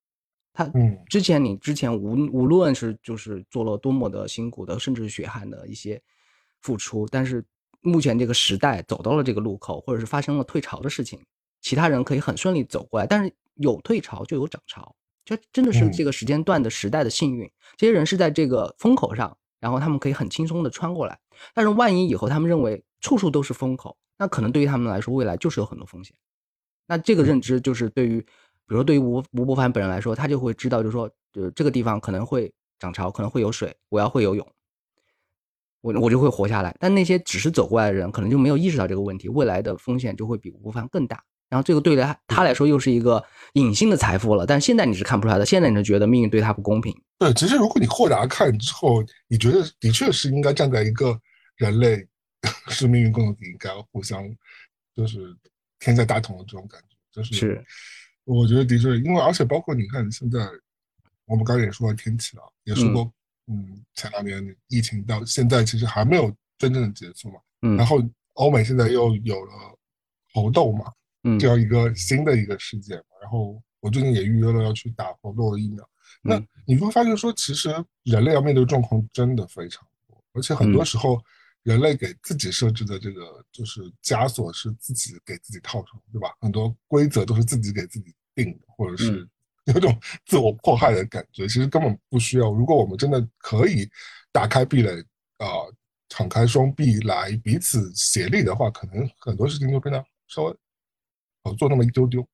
[0.58, 6.02] 他嗯，之前你之前无无论是就是做了多么的辛苦的，甚至是血汗的一些
[6.60, 7.44] 付出，但是
[7.80, 11.24] 目前这个时代走到了这个路口，或者是发生了退潮的事情，
[11.60, 17.48] 其他人可以很顺利走过来，但是有退潮就有涨潮，这真的是这个时间段的时代的幸运。
[17.76, 21.20] 这些人是在这个风口上，然后他们可以很轻松的穿过来，
[21.54, 26.16] 但是万一以后他们认为处处都是风口，那可能对于他们来说，未来就是有很多风险。
[26.88, 28.26] 那这个认知就是对于。
[28.68, 34.46] 比如说，对于吴吴伯凡本人来说，他就会知道，就是说，就这个地方可能会涨潮，可能会有水，我要会游泳，
[35.80, 36.76] 我我就会活下来。
[36.78, 41.24] 但那些只是走过来的人，可能就没有意识到这个问题，未来的风险就会比吴伯凡更大。
[41.48, 44.44] 然后这个对他他来说又是一个隐性的财富了。
[44.44, 46.94] 但现在你是看不出来的，现在你是觉得命运对他不公平。
[47.18, 51.18] 对，其实如果你豁达看之后，你觉得的确是应该站在一个
[51.56, 52.06] 人类
[52.68, 54.22] 是命运共同体，应该互相
[54.94, 55.34] 就是
[55.78, 57.64] 天下大同的这种感觉，就是是。
[58.34, 60.38] 我觉得的确，因为而且包括你看，现在
[61.24, 63.10] 我们刚才也说了天气了，也说过，
[63.46, 67.40] 嗯，前两年疫情到现在其实还没有真正的结束嘛。
[67.62, 67.74] 嗯。
[67.76, 67.96] 然后
[68.34, 69.52] 欧美现在又有了
[70.34, 73.16] 猴痘嘛，嗯，这样一个新的一个事件嘛。
[73.22, 75.88] 然后我最近也预约了要去打猴痘的疫苗。
[76.20, 77.70] 那你会发现说，其实
[78.02, 81.18] 人类要面对的状况真的非常多，而且很多时候
[81.62, 86.28] 人类给自己设置的这个就是枷锁是自己给自己套上，对吧？
[86.40, 88.14] 很多规则都是自己给自己。
[88.38, 89.26] 定或者是
[89.66, 92.50] 有种自我迫害的感觉，其实根本不需要。
[92.50, 93.88] 如果我们真的可以
[94.32, 94.90] 打开壁垒
[95.38, 95.46] 啊，
[96.08, 100.56] 敞开双臂来彼此协力的话，可能很多事情就变得稍微
[101.44, 102.26] 好做那么一丢丢。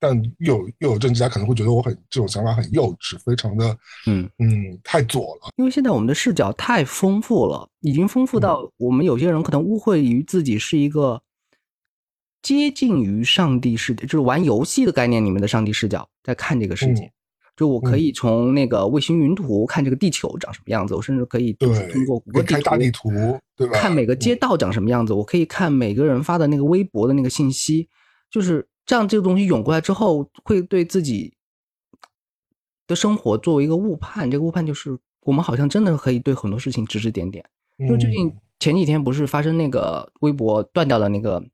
[0.00, 5.52] 但又又有政治家可能会觉得我很这种想法很幼稚，非常的嗯嗯太左了。
[5.56, 11.20] 因为现在我们的视角太丰富了，已经丰富到我们有些人可能误会于自己是一个
[12.42, 17.04] 接近于上帝视角，就是玩游戏的概念里面的上帝视角在看这个世界。
[17.04, 17.10] 嗯
[17.58, 22.54] 就我可以从那个卫星云图看这个地球长什么样子，我甚至可以就是通过谷歌地
[22.92, 23.72] 图图，对吧？
[23.76, 27.88] 看每个街嗯道长什么样子，我可以看每个人发的那个微博的那个信息，
[28.30, 29.08] 就是这样。
[29.08, 31.34] 这个东西涌过来之后，会对自己
[32.86, 34.30] 的生活作为一个误判。
[34.30, 37.44] 这个误判就是，我们好像真的可以对很多事情指指点点。
[37.88, 41.44] 就最近嗯前几天不是发生那个微博断掉了那个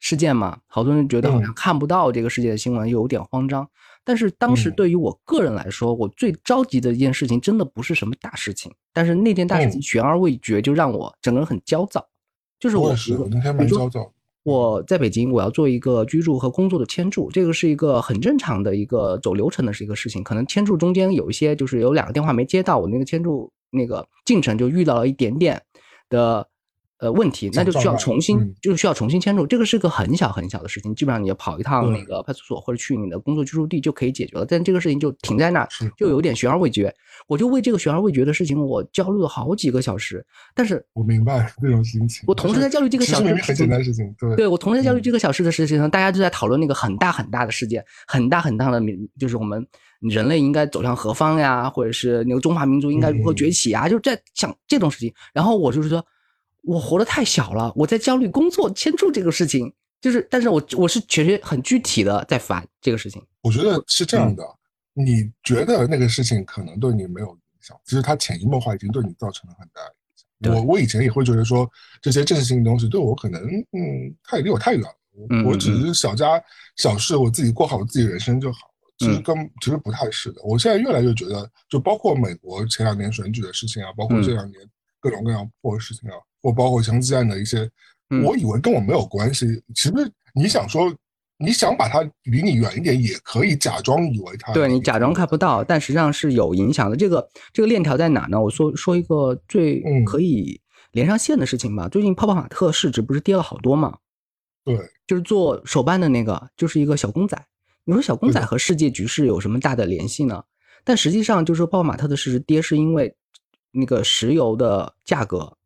[0.00, 0.58] 事件嘛？
[0.66, 3.68] 好多人觉得好像嗯看不到这个世界的新闻，又有点慌张。
[4.02, 12.04] 但是当时嗯对于我个人来说，我最着急的一件事情，真的不是什么大事情，但是那件大事情嗯悬而未决，就让我整个人很焦躁。
[12.58, 14.10] 就是我是，那天蛮焦躁。
[14.42, 20.24] 我在北京，我要做一个居住和工作的签注，这个是一个很正常的一个走流程的是一个事情。
[20.24, 25.60] 可能签注中间有一些就是有两个电话没接到，我那个签注那个进程就遇到了一点点
[26.08, 26.48] 的
[27.00, 29.46] 呃问题，那就需要重新、嗯就是需要重新签注。
[29.46, 34.44] 这个是个很小很小的事情，基本上你要跑一趟那个派出所或者去你的工作居住地就可以解决了。
[34.44, 36.94] 但这个事情就停在那儿，就有点悬而未决。
[37.26, 40.24] 我就为这个悬而未决的事情，我焦虑了好几个小时。
[40.54, 42.24] 但是我明白这种心情。
[42.26, 49.66] 我同时在焦虑这个小事实明明很简单的事情，对对我同时在焦虑嗯这个小事的事情上，大家就在讨论那个很大很大的事件，很大很大的民，就是我们
[50.00, 55.12] 人类应该走向何方呀，或者是那个中华民族应该如何崛起啊，就是在想这种事情。
[55.32, 56.04] 然后我就是说，
[56.62, 63.22] 我活得太小了，我在焦虑工作签注这个事情，就是，但是我我是确实很具体的在烦这个事情。
[63.42, 64.44] 我觉得是这嗯样的，
[64.92, 69.94] 你觉得那个事情可能对你没有影响，其实它潜移默化已经对你造成了很大的
[70.42, 70.54] 影响。
[70.54, 71.70] 我我以前也会觉得说
[72.00, 73.42] 这些政治性的东西对我可能
[73.72, 76.42] 嗯太离我太远了，我嗯我只是小家
[76.76, 78.70] 小事，我自己过好我自己人生就好了。
[78.98, 80.42] 其实跟其实不太是的。
[80.42, 84.60] 我现在越来越觉得，就包括美国前两年选举的事情啊，包括嗯这两年
[85.00, 87.68] 各种各样破的事情啊，或包括枪击案的一些，
[88.10, 89.46] 嗯我以为跟我没有关系。
[89.74, 89.92] 其实
[90.34, 90.92] 你想说，
[91.38, 96.96] 你想把它离你远一点，也可以假装以为它对你假装看不到，但实际上是有影响的。
[96.96, 98.40] 这个这个链条在哪呢？
[98.40, 100.60] 我说说一个最嗯可以
[100.92, 101.88] 连上线的事情吧。
[101.88, 103.98] 最近泡泡玛特市值不是跌了好多吗？
[104.64, 104.76] 对，
[105.06, 107.42] 就是做手办的那个，就是一个小公仔。
[107.84, 110.44] 你说小公仔和世界局势有什么大的联系呢？
[110.84, 113.14] 但实际上，就是说泡泡玛特的市值跌，是因为
[113.72, 115.56] 那个石油的价格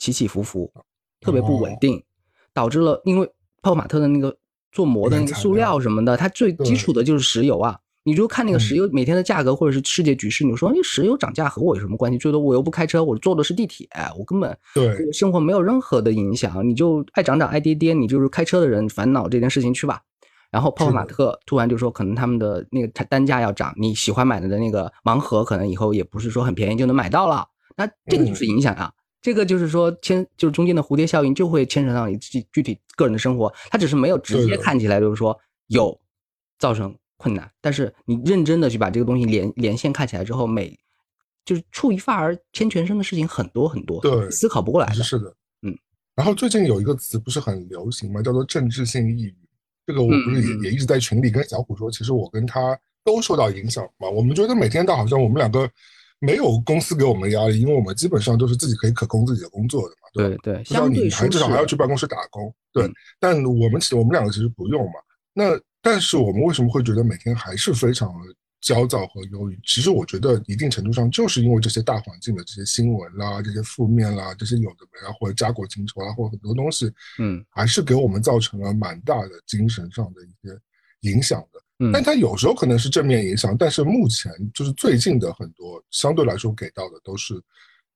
[0.00, 0.72] 起起伏伏，
[1.20, 2.02] 特别不稳哦定，
[2.52, 3.26] 导致了因为
[3.62, 4.36] 泡泡玛特的那个
[4.72, 7.78] 做膜的那个塑料什么的，它最基础的就是石油啊。
[8.02, 12.16] 你就看那个石油每天的价格，或者是世界局势，你说那石油涨价和我有什么关系？
[12.16, 13.86] 最多我又不开车，我坐的是地铁，
[14.18, 16.66] 我根本对对生活没有任何的影响。
[16.66, 20.00] 你就爱涨涨爱跌跌，你就是开车的人烦恼这件事情去吧。
[20.50, 27.46] 然后泡泡玛特突然就说，可能他们的那个单价要涨，你喜欢买的那个盲盒，可能以后也不是说很便宜就能买到了。
[27.76, 28.90] 那这个就是影响啊，
[29.22, 35.98] 这个就是说牵，就是中间的蝴蝶效应就会牵扯到你自己具体个人的生活，它只是没有直接看起来就是说有
[36.58, 40.78] 造成困难，但是你认真的去把这个东西连连线看起来之后，每
[41.44, 45.02] 就是触一发而牵全身的事情很多很多，对思考不过来的是。
[45.02, 45.76] 是的，嗯。
[46.14, 48.22] 然后最近有一个词不是很流行嘛？
[48.22, 49.34] 叫做政治性抑郁。
[49.86, 54.08] 这个我不是也、也一直在群里跟小虎说，其实我跟他都受到影响嘛。
[54.08, 55.68] 我们觉得每天到好像我们两个
[56.20, 60.10] 没有公司给我们压力，因为我们基本上都是自己可以可控自己的工作的嘛，吧？
[60.14, 62.84] 对对，至少你还至少还要去办公室打工，对。
[62.84, 64.92] 嗯但我们其实我们两个其实不用嘛。
[65.32, 68.12] 那但是我们为什么会觉得每天还是非常
[68.60, 69.58] 焦躁和忧郁？
[69.64, 80.54] 其实我觉得一定程度上就是因为这些大环境的这些新闻啦、这些负面啦、这些有的没啊，或者家国情仇啊，或者很多东西，嗯，还是给我们造成了蛮大的精神上的一些
[81.10, 81.60] 影响的。
[81.80, 87.34] 嗯但它有时候可能是正面影响，但是目前就是最近的很多相对来说给到的都是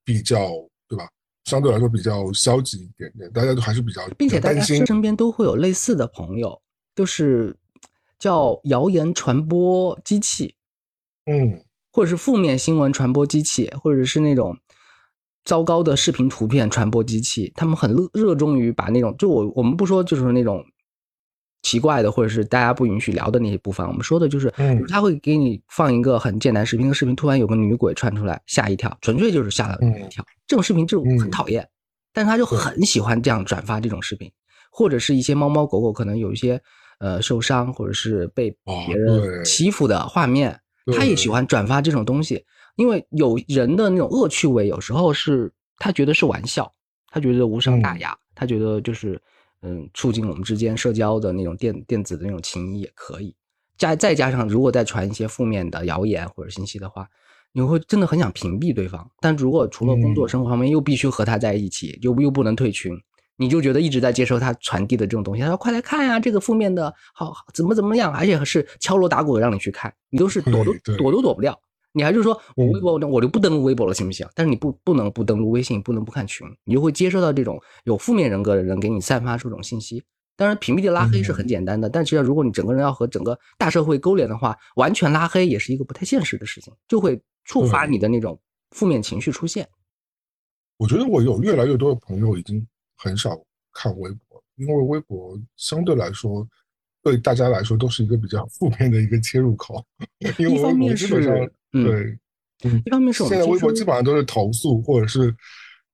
[0.02, 0.50] 比较，
[0.88, 1.08] 对吧？
[1.44, 4.86] 相对来说比较消极一点点，大家都还是比较并且担心。
[4.86, 6.62] 身边都会有类似的朋友，
[6.96, 7.54] 就是
[8.18, 10.54] 叫谣言传播机器，
[11.26, 14.56] 嗯，或者是负面新闻传播机器，或者是那种
[15.44, 20.64] 糟糕的视频图片传播机器，他们很热热衷于把那种，就我我们不说就是那种
[21.64, 30.24] 奇怪的，或者是大家不允许聊的那些部分，我们说的就是，嗯他会给你放一个很简单视频，那个视频突然有个女鬼窜出来，吓一跳，纯粹就是吓了你一跳。
[30.46, 31.66] 这种视频就很嗯讨厌，
[32.12, 34.30] 但是他就很喜欢这样转发这种视频，
[34.70, 36.60] 或者是一些猫猫狗狗可能有一些
[37.00, 40.60] 呃受伤或者是被哦别人欺负的画面，
[40.94, 42.44] 他也喜欢转发这种东西，
[42.76, 46.70] 因为有人的那种恶趣味，有时候是他觉得是玩笑，
[47.10, 48.00] 他觉得无伤大嗯。
[48.00, 49.18] 雅，他觉得就是
[49.64, 53.34] 嗯促进我们之间社交的那种电电子的那种情谊也可以。
[53.76, 57.08] 加再加上如果再传一些负面的谣言或者信息的话，
[57.52, 59.10] 你会真的很想屏蔽对方。
[59.20, 62.92] 但如果除了工作生活方面又必须和他在一起，又又不能退群，
[63.36, 65.42] 你就觉得一直在接收他传递的这种东西。
[65.42, 71.58] 他说：“快来看呀，这个负面的好怎么怎么样，而且是敲锣打鼓的让你去看，你都是躲都躲都躲不掉。
[71.94, 74.28] 你还是说我微博我就不登录微博了，行不行？
[74.34, 80.04] 但是你不不能不登录微信，不能不看群，你就会接收到这种有负面人格的人给你散发出这种信息。”
[80.36, 88.36] 当然，屏蔽的拉黑是很简单的，但其实如果你整个人要和整个大社会勾连的话，完全拉黑也是一个不太现实的事情，就会触发你的那种
[88.70, 89.68] 负面情绪出现。
[90.76, 92.66] 我觉得我有越来越多的朋友已经
[92.96, 93.40] 很少
[93.72, 96.44] 看微博，因为微博相对来说
[97.04, 99.84] 对大家来说都是一个比较负面的一个切入口。
[100.38, 101.32] 因为微博基本上
[101.70, 102.18] 对，
[102.64, 105.32] 嗯，一方面是现在微博基本上都是投诉或者是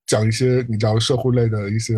[0.06, 1.94] 讲一些你知道社会类的一些。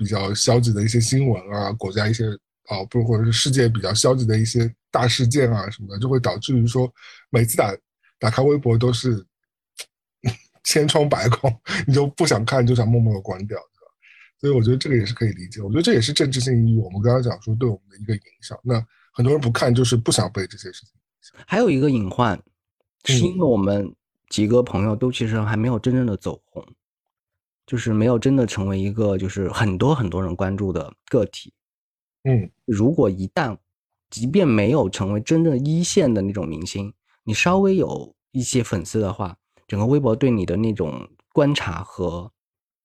[0.00, 2.24] 比较消极的一些新闻啊，国家一些
[2.68, 6.90] 啊，不或者是世界比较消极的一些大事件啊什么的，就会导致于说，
[7.28, 7.76] 每次打
[8.18, 9.22] 打开微博都是
[10.64, 11.54] 千疮百孔，
[11.86, 13.58] 你就不想看，就想默默的关掉？
[14.40, 15.60] 所以我觉得这个也是可以理解。
[15.60, 16.78] 我觉得这也是政治性意义。
[16.78, 18.58] 我们刚刚讲说对我们的一个影响。
[18.62, 20.94] 那很多人不看，就是不想被这些事情。
[21.46, 22.42] 还有一个隐患，
[23.04, 23.94] 是因为我们
[24.28, 26.66] 几个朋友都其实还没有真正的走红。
[27.66, 31.54] 就是没有真的成为一个就是很多很多人关注的个体，
[32.24, 33.56] 嗯，如果一旦，
[34.10, 39.36] 即便没有成为真正一线的那种明星，你稍微有一些粉丝的话，
[39.68, 42.32] 整个微博对你的那种观察和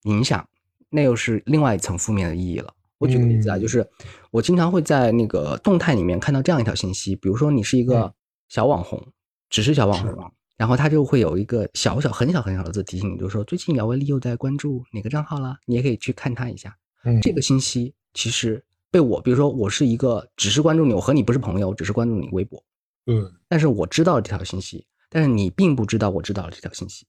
[0.04, 0.48] 影响，
[0.96, 2.74] 那又是另外一层负面的意义了。
[2.98, 3.86] 我举个例子啊，就是
[4.32, 8.14] 我经常会在那个动态里面看到这样一条信息，比如说你是一个
[8.48, 9.06] 小网红，
[9.50, 10.32] 只是小网红。
[10.58, 16.74] 然后他就会有一个小小很小很小的字提醒你，就是说最近姚威利又在关注哪个账号了，你也可以去看他一下。
[17.04, 22.64] 嗯，这个信息其实被我，比如说我是一个只是关注你，我和你不是朋友，只是关注你微博。
[23.08, 27.06] 嗯，但是我知道了这条信息，但是你并不知道我知道了这条信息，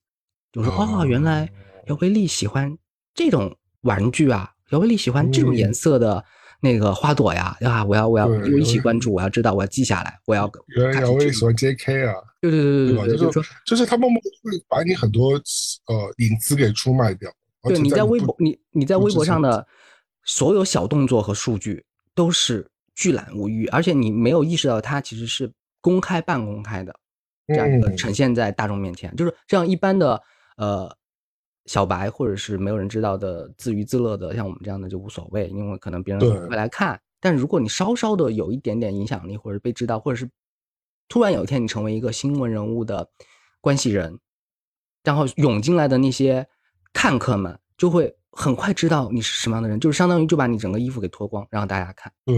[0.51, 1.49] 就说哦，原来
[1.85, 2.77] 姚威利喜欢
[3.13, 6.23] 这种玩具啊，姚威利喜欢这种颜色的。
[6.59, 10.51] 那个花朵呀，啊，我要我要我一起关注，我要知道，我要记下来，我要。
[10.69, 12.07] 原来我也喜欢 J.K.
[12.07, 17.31] 啊，对对对对对，就是说就是他默默会把你很多呃隐私给出卖掉。
[17.61, 19.67] 对，你在微博，你你在微博上的
[20.23, 26.91] 所有小动作和数据都是巨览无余，而且你没有意识到它其实是公开半公开的
[27.45, 30.19] 这样一个呈现在大众面前，就是这样一般的
[30.57, 30.97] 呃。
[31.67, 36.99] 小白或者是没有人知道的自娱自乐的，像我们这样的就无所谓，因为可能别人会来看。
[37.19, 40.27] 但如果你稍稍的有一点点影响力，或者被知道，或者是
[41.07, 43.09] 突然有一天你成为一个新闻人物的
[43.61, 44.17] 关系人，
[45.03, 46.47] 然后涌进来的那些
[46.93, 52.11] 看客们就会很快知道你是什么样的人，就是相当于就把你整个衣服给脱光，让大家看。
[52.25, 52.35] 对，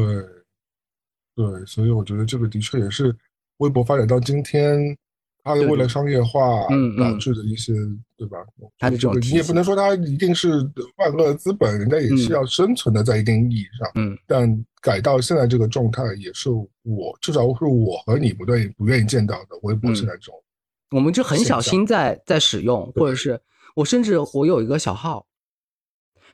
[1.35, 3.15] 对，所以我觉得这个的确也是
[3.57, 4.97] 微博发展到今天。
[5.41, 6.67] 它为了商业化
[6.97, 7.73] 导致的一些，
[8.19, 8.37] 对吧？
[8.77, 10.49] 他的这种，你也不能说他一定是
[10.97, 13.89] 万恶资本，人家也是要生存的，在一定意义上。
[13.95, 16.49] 嗯，但改到现在这个状态，也是
[16.83, 19.57] 我至少是我和你不愿意不愿意见到的。
[19.61, 20.43] 微博现在这种，
[20.91, 23.39] 我们就很小心在在使用，或者是
[23.75, 25.25] 我甚至我有一个小号，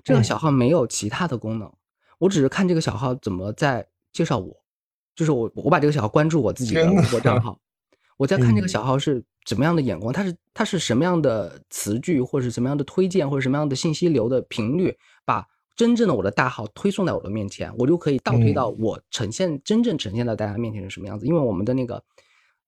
[0.03, 1.71] 这个小号没有其他的功能，
[2.17, 4.55] 我只是看这个小号怎么在介绍我，
[5.15, 7.59] 就是我我把这个小号关注我自己的微博账号。
[8.17, 21.25] 我在看这个小号是怎么样的眼光，它是它是什么样的词句，或者是什么样的推荐，或者什么样的信息流的频率，把真正的我的大号推送在我的面前，我就可以倒推到我呈现真正呈现在大家面前是什么样子。
[21.25, 22.03] 因为我们的那个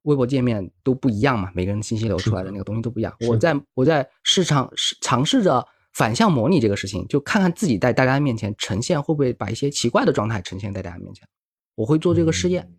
[0.04, 3.16] 微博界面都不一样嘛，每个人信息流出来的那个东西都不一样。
[3.28, 4.72] 我在我在市场
[5.02, 11.28] 尝试着反向模拟这个事情，就看看自己在大家面前呈现会不会把一些奇怪的状态呈现在大家面前。
[11.76, 12.72] 我会做这个试验。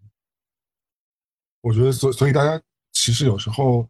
[1.63, 2.63] 我觉得，所所以大家
[3.09, 3.89] 其实有时候，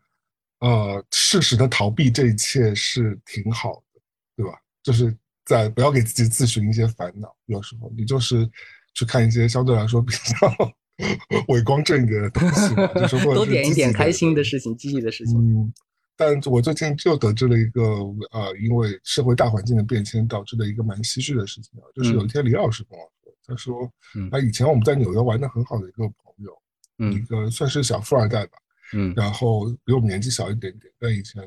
[0.61, 4.01] 呃，适时的逃避这一切是挺好的，
[4.37, 4.57] 对吧？
[4.81, 5.13] 就是
[5.45, 7.35] 在不要给自己自寻一些烦恼。
[7.47, 8.49] 有时候你就是
[8.95, 10.73] 去看一些相对来说比较
[11.53, 15.37] 伪光正一点的东西，就是多点一点开心的事情、积极的事情。
[15.37, 15.75] 嗯，
[16.17, 17.83] 但我最近就得知了一个
[18.31, 23.93] 呃，因为社会大环境的变迁导致的一个蛮唏嘘的事情啊，就是有一天李老师跟我说，他说，
[24.31, 26.57] 他以前我们在纽约玩的很好的一个朋友。
[27.01, 28.59] 嗯一个算是小富二代吧，
[28.93, 31.43] 嗯，然后比我们年纪小一点点，但以前，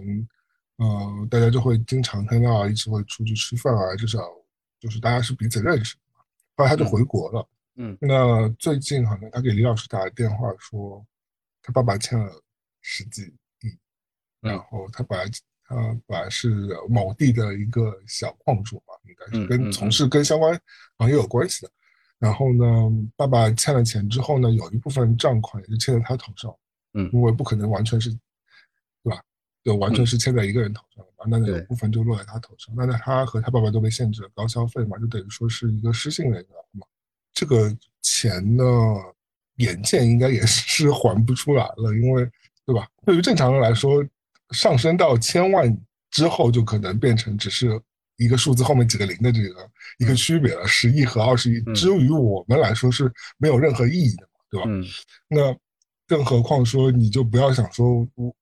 [0.78, 4.20] 呃，大家就会经常看到，一起会出去吃饭啊，至少
[4.80, 6.24] 就是大家是彼此认识的嘛。
[6.56, 11.06] 后来他就回国了，嗯，那最近好像他给李老师打了电话说，
[11.62, 12.32] 他爸爸欠了
[12.82, 13.24] 十几
[13.62, 13.78] 亿，
[14.40, 15.26] 然后他本来
[15.64, 15.76] 他
[16.06, 20.60] 本来是某地的一个小矿主嘛，应该是跟从事跟相关
[20.98, 21.72] 行业有关系的。
[22.20, 22.66] 然后呢，
[23.16, 26.56] 爸爸欠了钱之后呢，有一部分账款也是欠在他头上，
[26.94, 28.10] 嗯，因为不可能完全是，
[29.04, 29.22] 对吧？
[29.64, 32.74] 就完全是欠在一个人头上嘛，那有部分就落在他头上。
[32.76, 36.86] 那那他和他爸爸都被限制了高消费嘛，就等于说是一个失信人员嘛。
[37.34, 37.72] 这个
[38.02, 38.64] 钱呢，
[39.58, 42.28] 眼见应该也是还不出来了，因为，
[42.66, 42.88] 对吧？
[43.06, 44.04] 对于正常人来说，
[44.50, 45.78] 上升到千万
[46.10, 47.80] 之后，就可能变成只是
[48.18, 49.70] 一个数字后面几个零的这个
[50.00, 51.62] 一个区别了，十亿和二十亿。
[51.74, 54.66] 至于我们来说是没有任何意义的嘛，对吧？
[54.68, 54.84] 嗯
[55.30, 55.56] 那
[56.12, 58.36] 更何况说，你就不要想说，我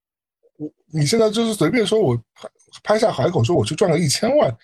[0.58, 2.50] 我你现在就是随便说我拍
[2.84, 4.58] 拍下海口，说我去赚个一千万。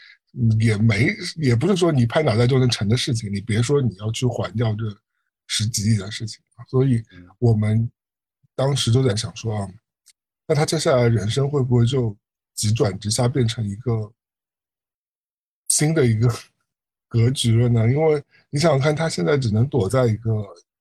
[0.60, 3.34] 也没，也不是说你拍脑袋就能成的事情。
[3.34, 4.84] 你别说你要去还掉这
[5.48, 7.02] 十几亿的事情所以
[7.40, 7.90] 我们
[8.54, 9.70] 当时就在想说啊，
[10.46, 12.14] 那他接下来人生会不会就
[12.54, 14.12] 急转直下变成一个
[15.70, 16.28] 新的一个
[17.08, 17.90] 格局了呢？
[17.90, 20.32] 因为你想想看，他现在只能躲在一个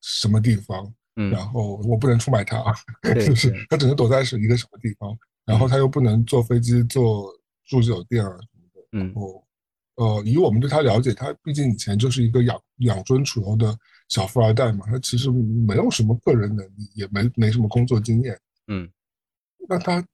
[0.00, 2.62] 什么地方，嗯，然后我不能出卖他，
[3.24, 7.32] 就是他只能躲在是一个什么地方，然后他又不能坐飞机、坐
[7.66, 9.40] 住酒店啊什么的，嗯，哦。
[9.96, 18.36] 呃，以我们对他了解，他毕竟以前就是一个养养尊处优的小富二代嘛，他其实没有什么个人能力，也没没什么工作经验。
[18.66, 18.90] 嗯，
[19.68, 20.04] 那他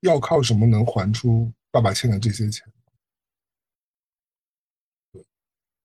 [0.00, 2.66] 要靠什么能还出爸爸欠的这些钱？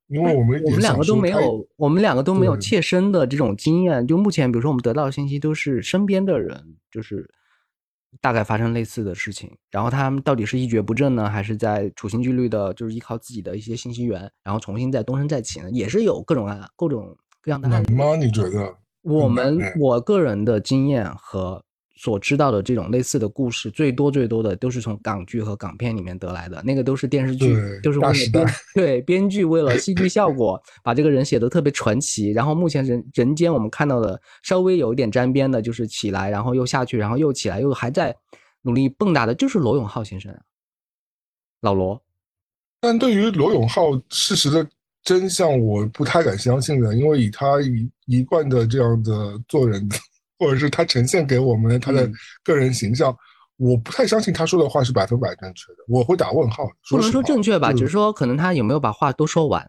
[0.07, 4.05] 因为我们我们两个都没有，我们两个都没有切身的这种经验。
[4.07, 7.29] 就目前，比如说我们得到的信息都是身边的人，就是。
[8.21, 15.69] 大概发生类似的事情，然后他们到底是一蹶不振呢，还是在处心积虑的，就是依靠自己的一些信息源，然后重新再东山再起呢？
[15.69, 17.67] 也是有各种啊，各种各样的。
[17.67, 18.15] 难吗？
[18.15, 18.73] 你觉得？
[19.01, 21.61] 我们我个人的经验和。
[21.97, 32.31] 所知道的这种类似的故事，最多最多的都是从港剧和港片里面得来的，那个都是电视剧，都是为了编对编剧为了戏剧效果，把这个人写的特别传奇。
[32.31, 38.13] 然后目前人人间我们看到的稍微有一点沾边的，就是起来，然后又下去，然后又起来，又还在
[38.63, 40.37] 努力蹦跶的，就是罗永浩先生，
[41.61, 42.03] 老罗。
[42.81, 44.67] 但对于罗永浩事实的
[45.01, 49.87] 真相，我不太敢相信的，因为以他一一贯的这样的做人。
[50.37, 52.09] 或者是他呈现给我们的他的
[52.43, 53.15] 个人形象，
[53.57, 56.67] 我不太相信他说的话是百分百正确的，我会打问号。
[56.89, 59.63] 不能说正确吧，只是说可能他有没有把话都说完，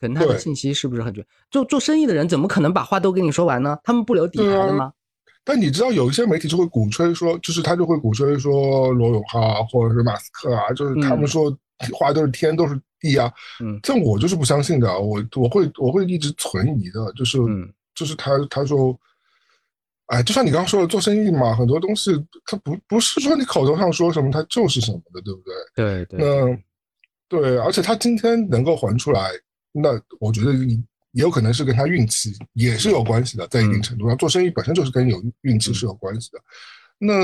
[0.00, 1.26] 可能他的信息是不是很准？
[1.50, 3.76] 就做生意的人怎么可能把话都跟你说完呢？
[3.82, 4.92] 他们不留底牌的吗？
[5.44, 11.52] 但你知道有一些媒体就会鼓吹说，就是他就会鼓吹说罗永浩啊或者是马斯克啊，就是他们说
[11.92, 13.28] 话都是天都是地啊。
[13.60, 17.38] 嗯，这我就是不相信的，我我会我会一直存疑的，就是
[17.92, 18.96] 就是他他说。
[20.12, 22.10] 哎，就像你刚刚说的，做生意嘛，很多东西
[22.44, 25.54] 它不不是说你口头上说什么，它就是什么的，对不对？
[25.74, 26.20] 对对。
[26.20, 26.58] 那
[27.28, 29.30] 对，而且他今天能够还出来，
[29.72, 30.78] 那我觉得也
[31.22, 36.38] 有可能是跟他运气也是有关系的，在一定程度上，做生意本身就是跟有运气是有关系的。
[36.98, 37.14] 那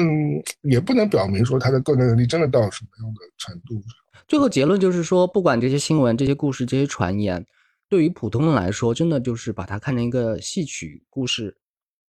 [0.62, 3.82] 也不能表明说他的个人能力真的到什么样的程度。
[4.26, 7.44] 最后结论就是说，不管这些新闻、这些故事、这些传言，
[7.86, 11.54] 对于普通人来说，真的就是把它看成一个戏曲故事。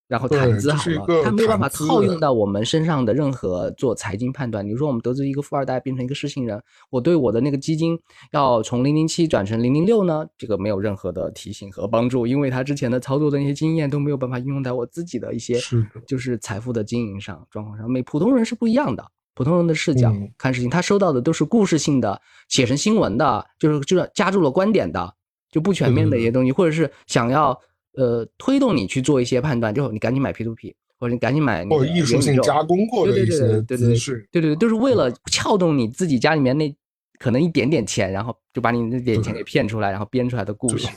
[0.09, 4.65] 然后谈资好了，他没有办法套用到我们身上的任何做财经判断。
[4.65, 7.95] 比如说，我们得知一个富二代变成一个失信人，我对我的那个基金
[8.31, 10.25] 要从零零七转成零零六呢？
[10.35, 15.59] 这个没有任何的提醒和帮助，因为他之前的操作的那些经验都没有办法应用在我自己的一些
[16.07, 17.87] 就是财富的经营上状况上。
[17.87, 19.05] 每普通人是不一样的，
[19.35, 25.13] 普通人的视角看事情，他收到的都是故事性的，写成新闻的，就是就是加注了观点的，
[25.51, 27.55] 就不全面的一些东西，或者是想要。
[27.93, 36.73] 呃，推动你去做一些判断，就你赶紧买 P to P，或者你赶紧买或者艺术性加工过的一些资讯，对对对，都是为了撬动你自己家里面那
[37.17, 40.87] 可能一点点钱，然后就把你那点钱给骗出来，然后编出来的故事，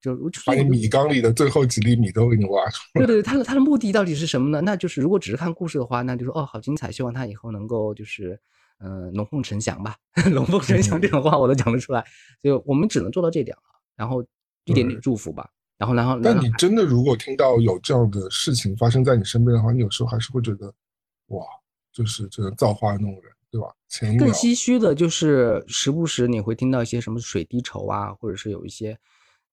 [0.00, 3.04] 就把你米缸里的最后几粒米都给你挖出来。
[3.04, 4.60] 对对，他的他的目的到底是什么呢？
[4.60, 8.40] 那就是如果只是看故事的话，那就说哦，好精彩，希望他以后能够就是
[8.80, 9.96] 嗯龙凤呈祥吧，
[10.32, 12.04] 龙凤呈祥这种话我都讲得出来，
[12.42, 13.62] 就我们只能做到这点了，
[13.96, 14.24] 然后
[14.64, 15.50] 一点点祝福吧。
[15.78, 20.66] 然后，然后，但你真的如果听到有这样的事情发生在你身边的话，你有时候还是会觉得，
[21.28, 21.44] 哇，
[21.92, 23.68] 就是这个造化弄人，对吧？
[24.18, 28.98] 更唏嘘的就是时不时你会听到一些什么水滴筹啊，或者是有一些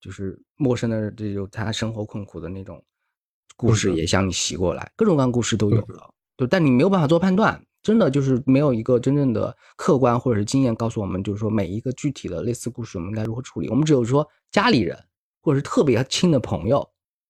[0.02, 2.84] 就是陌生的这种他生活困苦的那种
[3.56, 6.10] 故事也向你袭过来，各种各样故事都有了。
[6.38, 13.70] 就但你没有办法做判断，真的就是没有一个真正的客观或者是经验告诉我们，就是说每一个具体的类似故事我们应该如何处理。
[13.70, 14.98] 我们只有说家里人。
[15.46, 16.84] 或者是特别亲的朋友，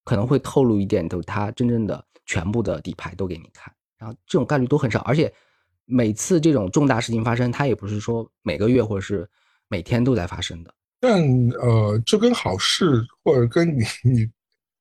[0.05, 5.32] 可能会透露一点，都他真正的全部的底牌都给你看，然后这种概率都很少，而且
[5.84, 9.30] 每次这种重大事情发生，它也不是说每个月或者是
[9.68, 10.74] 每天都在发生的。
[10.97, 11.22] 但
[11.59, 14.32] 呃，这跟好事或者跟你你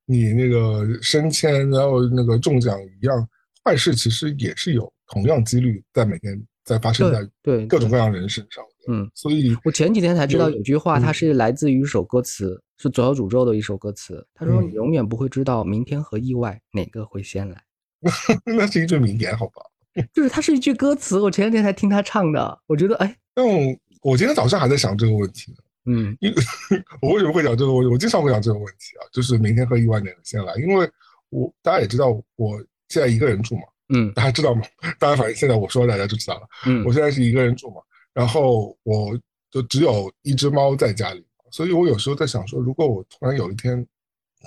[0.06, 3.28] 你那个升迁然后那个中奖一样，
[3.64, 8.64] 坏事其实也是有同样几率在每天在发生在对各种各样人身上。
[8.86, 14.26] 嗯，所以我前几天才知道有句话，它是来自于一首歌词，是左小诅咒的一首歌词。
[14.34, 17.62] 他说：“你永远不会知道明天和意外哪个会先来。
[18.44, 19.62] ”那是一句名言，好吧？
[20.12, 23.16] 就是它是一句歌词，我前两天才听他唱的，我觉得哎。
[23.34, 25.58] 但我我今天早上还在想这个问题呢。
[25.86, 26.32] 嗯，因
[27.00, 27.92] 我为什么会讲这个问题？
[27.92, 30.54] 我经常会讲这个问题啊，就是明天和意外哪个先来？
[30.56, 30.90] 因为
[31.30, 32.58] 我大家也知道，我
[32.88, 33.62] 现在一个人住嘛。
[33.94, 34.62] 嗯，大家知道吗？
[34.98, 36.48] 大家反正现在我说大家就知道了。
[36.66, 37.80] 嗯，我现在是一个人住嘛，
[38.12, 39.18] 然后我。
[39.54, 41.24] 就只有一只猫在家里，
[41.54, 43.86] 所以我有时候在想说，如果我突然有一天，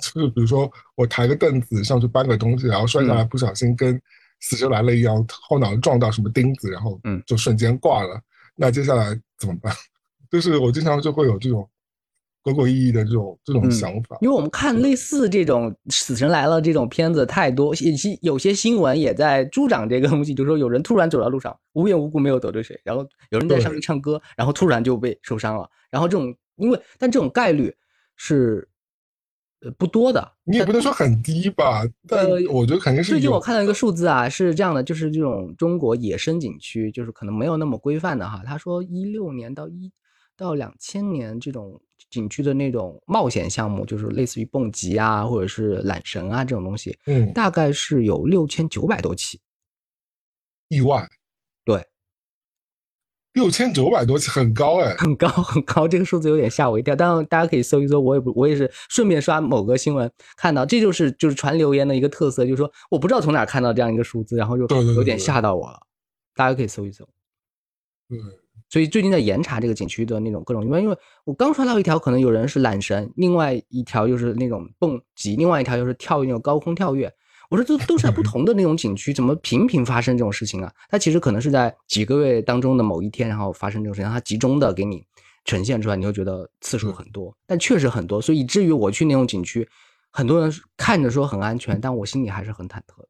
[0.02, 3.98] 就是比如说我抬个凳子上去搬个东西，然后摔下来，不小心跟
[4.40, 8.20] 死神来了一样，后脑撞到什么钉子，然后嗯，就瞬间挂了，
[8.54, 9.74] 那接下来怎么办？
[10.30, 11.66] 就是我经常就会有这种。
[12.40, 27.74] 鬼鬼异异的这种这种想法，因为我们看类似这种《死神来了》这种片子太多，有些有些新闻也在助长这个东西，就是说有人突然走到路上，无缘无故没有得罪谁，然后有人在上面唱歌，然后突然就被受伤了，然后这种因为但这种概率
[28.16, 28.68] 是
[29.60, 33.12] 呃不多的，你也不能说很低吧，但我觉得肯定是。
[33.12, 39.90] 最近我看到一个数字啊，是这样的，就是这种中国野生景区，就是可能没有那么规范的哈，他说一六年到一
[40.36, 41.80] 到两千年这种。
[42.10, 49.38] 景区的那种冒险项目，就是类似于蹦极啊，或者是缆绳啊这种东西，嗯，大概是有六千九百多起
[50.68, 51.17] 意外，对，
[53.38, 56.96] 六千九百多起很高哎，很高 很高，这个数字有点吓我一跳。
[56.96, 65.78] 但大家可以搜一搜，我也不，我也是顺便刷某个新闻看到，这就是就是传留言的一个特色，就是说我不知道从哪看到这样一个数字，然后就有点吓到我了。
[66.34, 67.04] 大家可以搜一搜，
[68.08, 68.18] 对。
[68.70, 77.10] 所以最近在严查这个景区的那种各种，因为因为我刚刷到一条，可能有人是缆绳，另外一条又是那种蹦极，另外一条又是跳那种高空跳跃。
[77.48, 80.72] 我说这都是在不同的那种景区，怎么频频发生这种事情啊？
[80.88, 85.04] 它其实可能是在几个月当中的某一天，然后发生这种事情，它集中的给你
[85.44, 89.68] 呈现出来，你会觉得次数很多，但确实很多，所以以至于我去那种景区，
[90.10, 93.08] 很多人看着说很安全，但我心里还是很忐忑的。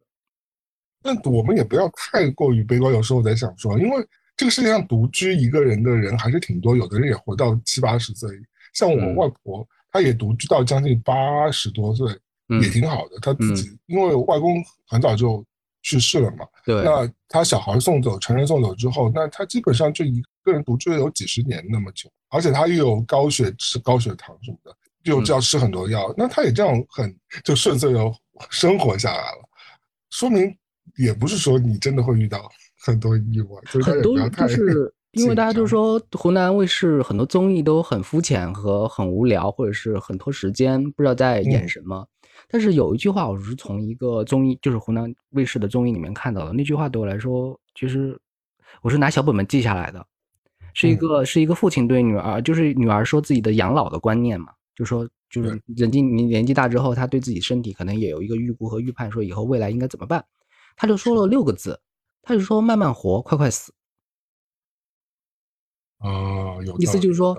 [1.02, 4.06] 但我们也不要太过于悲观，有时候我在想说，因为。
[4.38, 8.30] 这个世界上独居一个人的人还是挺多，有的人也活到七八十岁。
[8.72, 12.06] 像我外婆，她也独居到将近八十多岁，
[12.48, 13.18] 也挺好的。
[13.20, 15.44] 他自己因为外公很早就
[15.82, 16.82] 去世了嘛，对。
[16.82, 24.74] 那他小孩送走，成人送走之后，那他基本上就一个人独居了有几十年那么久，而且他又有高血吃高血糖什么的，
[25.04, 26.12] 就要吃很多药。
[26.16, 28.00] 那他也这样很就顺遂的
[28.50, 29.48] 生活下来了，
[30.10, 30.54] 说明
[30.96, 32.50] 也不是说你真的会遇到。
[32.80, 42.06] 很多意外，很多就是 因为大家就说湖南卫视很多综艺都很肤浅和很无聊，或者是很拖时间，不知道在演什么。
[42.48, 46.52] 但是有一句话，我是从一个综艺，就是湖南卫视的综艺里面看到的。
[46.52, 48.18] 那句话对我来说，其实
[48.82, 50.06] 我是拿小本本记下来的，
[50.74, 60.24] 是一个是一个父亲对女儿，就是女儿说自己的养老的观念嘛，就说就是人家你年纪大之后，他对自己身体可能也有一个预估和预判，说以后未来应该怎么办。
[60.76, 61.80] 他就说了六个字。
[62.20, 63.72] 他就说慢慢活，快快死。
[66.78, 67.34] 意思就是说，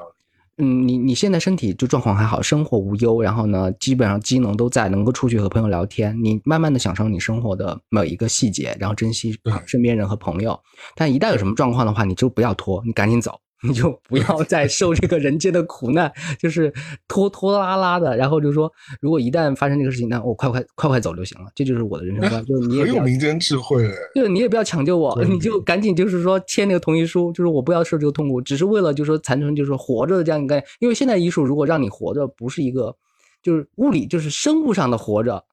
[0.61, 9.33] 嗯，你你现在身体就状况还好，生活无忧，然后呢，基本上机能都在，能够出去和朋友聊天，你慢慢的享受你生活的每一个细节，然后珍惜
[9.65, 10.59] 身边人和朋友。
[10.95, 13.39] 但一旦有什么状况的话，你就不要拖，你赶紧走。
[13.61, 16.73] 你就不要 再受这个人间的苦难，就是
[17.07, 18.15] 拖拖拉拉的。
[18.15, 21.49] 然后就说，如果一旦发生这个事情，那我快快快快走就行了。
[21.53, 22.45] 这就是我的人生观。
[22.45, 23.83] 就是你也有民间智慧，
[24.15, 30.65] 就是你也不要抢救我，你就赶紧就是说签那个同意书，就是我不要受这个痛苦，只是为了就是说残存就是活着的这样一个概念。
[30.79, 32.95] 因为现在医术如果让你活着，不是一个
[33.43, 35.43] 就是物理就是生物上的活着，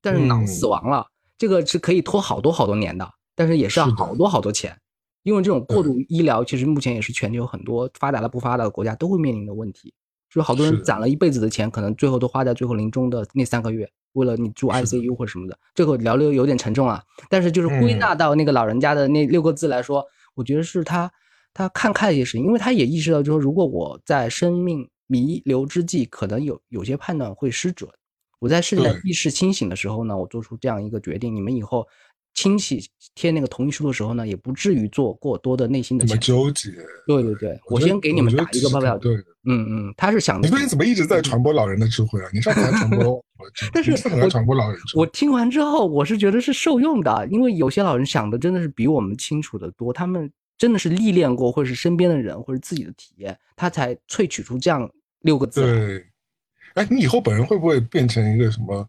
[0.00, 1.06] 但是脑死亡了，
[1.36, 4.76] 这个是可以拖好多好多年的，但是也是要好多好多钱。
[5.22, 9.92] 因为这种过度医疗，其实目前也是全球很多发达的、不发达的国家都会面临的问题。
[10.30, 15.58] 就是好多人攒了一辈子的钱，可能最后都花在最后临终的那三个月，为了你住 ICU 或者什么的。
[15.74, 20.04] 这个聊的有点沉重啊，但是就是归纳到那个老人家的那六个字来说，
[20.34, 21.10] 我觉得是他
[21.54, 27.90] 他看开了一些事情，因为他也意识到，就是如果我在生命弥留之际，可能有有些判断会失准。
[28.38, 31.86] 我在现在意识清醒的时候呢，我做出这样一个决定，你们以后。
[32.38, 32.80] 亲戚
[33.16, 36.70] 贴那个同意书的时候呢，也不至于做过多的内心的纠结。
[37.04, 38.96] 对对对，我先给你们打一个报表。
[38.96, 39.12] 对，
[39.42, 40.40] 嗯嗯，他是想。
[40.40, 42.30] 你最近怎么一直在传播老人的智慧啊？
[42.32, 43.20] 你上次还传播，
[43.74, 44.78] 但是很爱传播老人。
[44.94, 54.88] 我听完之后，我是觉得是受用的，因为有些老人想的真的是比我们清楚的多，他们真的是历练过，或者是身边的人，或者自己的体验，他才萃取出这样
[55.22, 55.62] 六个字。
[55.62, 56.06] 对，
[56.74, 58.88] 哎，你以后本人会不会变成一个什么？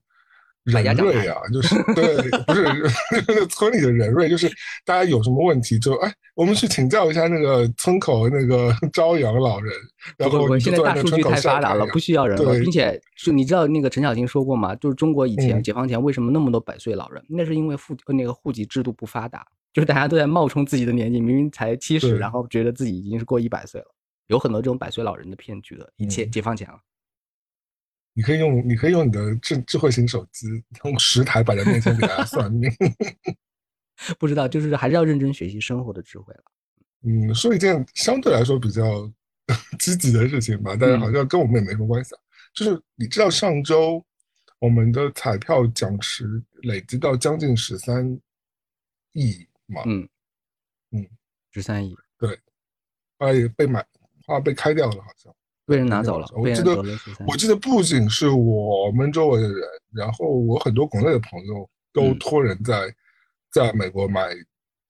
[0.69, 1.37] 人瑞啊？
[1.51, 4.49] 就是对，不是 村里的人瑞，就是
[4.85, 9.73] 大家有什么问题就哎，我们去请教一下那个村口那个 朝阳老人。
[10.17, 14.73] 然后现在大数据太发达了，不需要人了，并且是你知道那个陈小青说过吗？
[14.75, 17.21] 就是中国以前解放前为什么那么多百岁老人？
[17.27, 23.87] 那是因为户那个户籍制度不发达，就是大家都在冒充自己的年纪，明明才七十，然后觉得自己已经是过一百岁了，
[24.27, 25.91] 有很多这种百岁老人的骗局的。
[25.97, 26.79] 一切解放前了。
[28.13, 30.47] 你可以用，你可以用你的智智慧型手机，
[30.83, 32.69] 用十台摆在面前给大家算命。
[34.17, 36.43] 不知道，就是还是要认真学习生活的智慧了。
[37.03, 39.09] 嗯，说一件相对来说比较
[39.79, 42.21] 积极的事情吧，但是好像跟我们也没什么关系啊。
[42.53, 44.03] 就是你知道上周
[44.59, 48.19] 我们的彩票奖池累积到将近十三
[49.13, 49.83] 亿吗？
[49.85, 50.07] 嗯
[50.91, 51.07] 嗯，
[51.51, 51.95] 十三亿。
[52.17, 52.37] 对，
[53.19, 53.85] 哎，被买，
[54.25, 55.33] 啊，被开掉了，好像。
[55.69, 56.27] 被人拿走了。
[56.33, 56.83] 我记得，
[57.27, 59.61] 我记得不仅是我们周围的人，
[59.93, 62.93] 然后我很多国内的朋友都托人在
[63.51, 64.29] 在美国买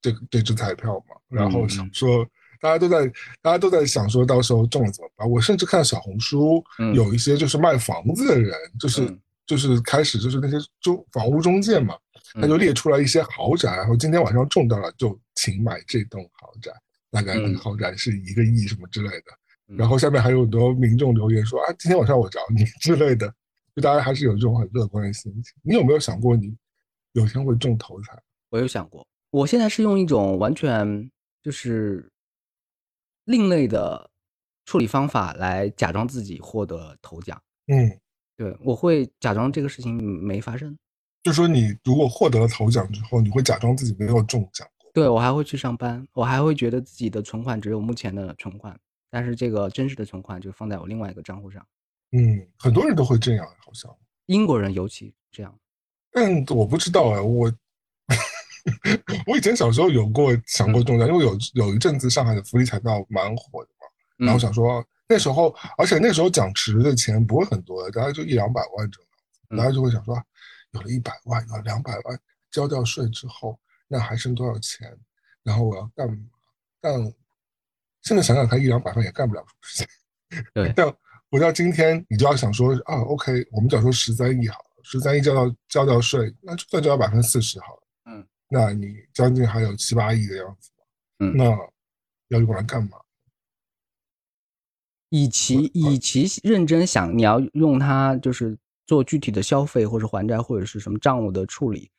[0.02, 2.26] 这个这支彩票嘛，然后想说
[2.62, 3.06] 大家都在
[3.42, 5.30] 大家都在想说到时候中了怎么办？
[5.30, 6.64] 我甚至看小红书
[6.96, 11.96] 有一些就是卖房子的人，就是就是开始就是那些中房屋中介嘛，
[12.36, 16.72] 他就列出来一些豪宅，然后今天晚上中到了就请买这栋豪宅，
[17.12, 19.26] 大概那个豪宅是一个亿什么之类的。
[19.78, 23.32] 然后下面还有很多民众留言说啊，今天晚上我找你之类的，
[23.76, 25.54] 就大家还是有这种很乐观的心情。
[25.62, 26.56] 你有没有想过你
[27.14, 28.20] 有天会中头彩？
[28.50, 31.12] 我有想过，我现在是用一种完全
[31.44, 32.12] 就是
[33.26, 34.10] 另类的
[34.66, 37.40] 处理方法来假装自己获得头奖。
[37.68, 38.00] 嗯，
[38.36, 40.76] 对，我会假装这个事情没发生。
[41.22, 44.68] 就说你如果获得了头奖之后，你会假装自己没有中奖。
[44.94, 48.80] 对，我还会去上班，我还会觉得自己的存款只有目前的存款。
[49.10, 51.66] 但是这个真实的存款就放在我另外一个账户上。
[52.12, 53.96] 嗯，很多人都会这样，好像
[54.26, 55.60] 英国人尤其这样。
[56.14, 57.52] 嗯，我不知道哎，我
[59.28, 63.88] 我以前小时候有过想过中奖，因为有有一阵子上海的福利彩票蛮火的嘛，
[64.26, 70.16] 然后想说那时候，而且那时候奖池的钱不会很多，大概就一两百万这样，大家就会想说，
[70.72, 72.20] 有了一百万，有了两百万，
[72.52, 74.96] 交掉税之后，那还剩多少钱？
[75.44, 76.18] 然后我要干嘛？
[76.82, 76.94] 但
[78.02, 80.46] 现在想想，他一两百万也干不了什么事情。
[80.54, 80.88] 对，但
[81.32, 87.84] 回到今天，你就要想说啊，OK，我们假说十三亿好了，十三亿交到交掉税，那就算交百分之四十好了。
[88.12, 90.72] 嗯，那你将近还有七八亿的样子。
[91.20, 91.46] 嗯，那
[92.30, 92.98] 要用来干嘛？
[95.10, 101.90] 以其以其认真想，你要用它就是做具体的消费，或者还债，或者是什么账务的处理。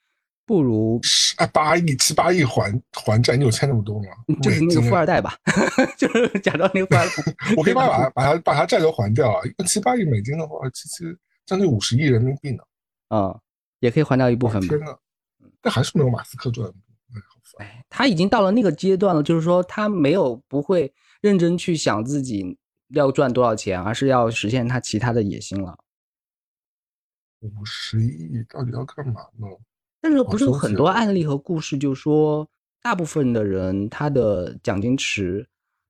[0.51, 1.01] 不如
[1.37, 4.09] 啊，八亿七八亿还还债，你有欠那么多吗？
[4.43, 5.33] 就是那个富二代吧，
[5.97, 7.13] 就是假装那个富二代。
[7.57, 9.41] 我可以把把把他把他债都还掉啊！
[9.65, 12.65] 七八亿美金的话，其实将近五十亿人民币呢。
[13.11, 13.39] 啊，
[13.79, 14.61] 也可以还掉一部分。
[14.63, 14.87] 天呐，
[15.63, 16.69] 但还是没有马斯克赚。
[17.59, 25.79] 哎，他已经到了那个阶段了，就是说他没有不会认真去想自己要赚多少钱，而是要实现他其他的野心了。
[27.41, 29.47] 五十亿到底要干嘛呢？
[30.03, 32.49] 但是不是有很多案例和故事，就说
[32.83, 35.47] 大部分的人他的奖金池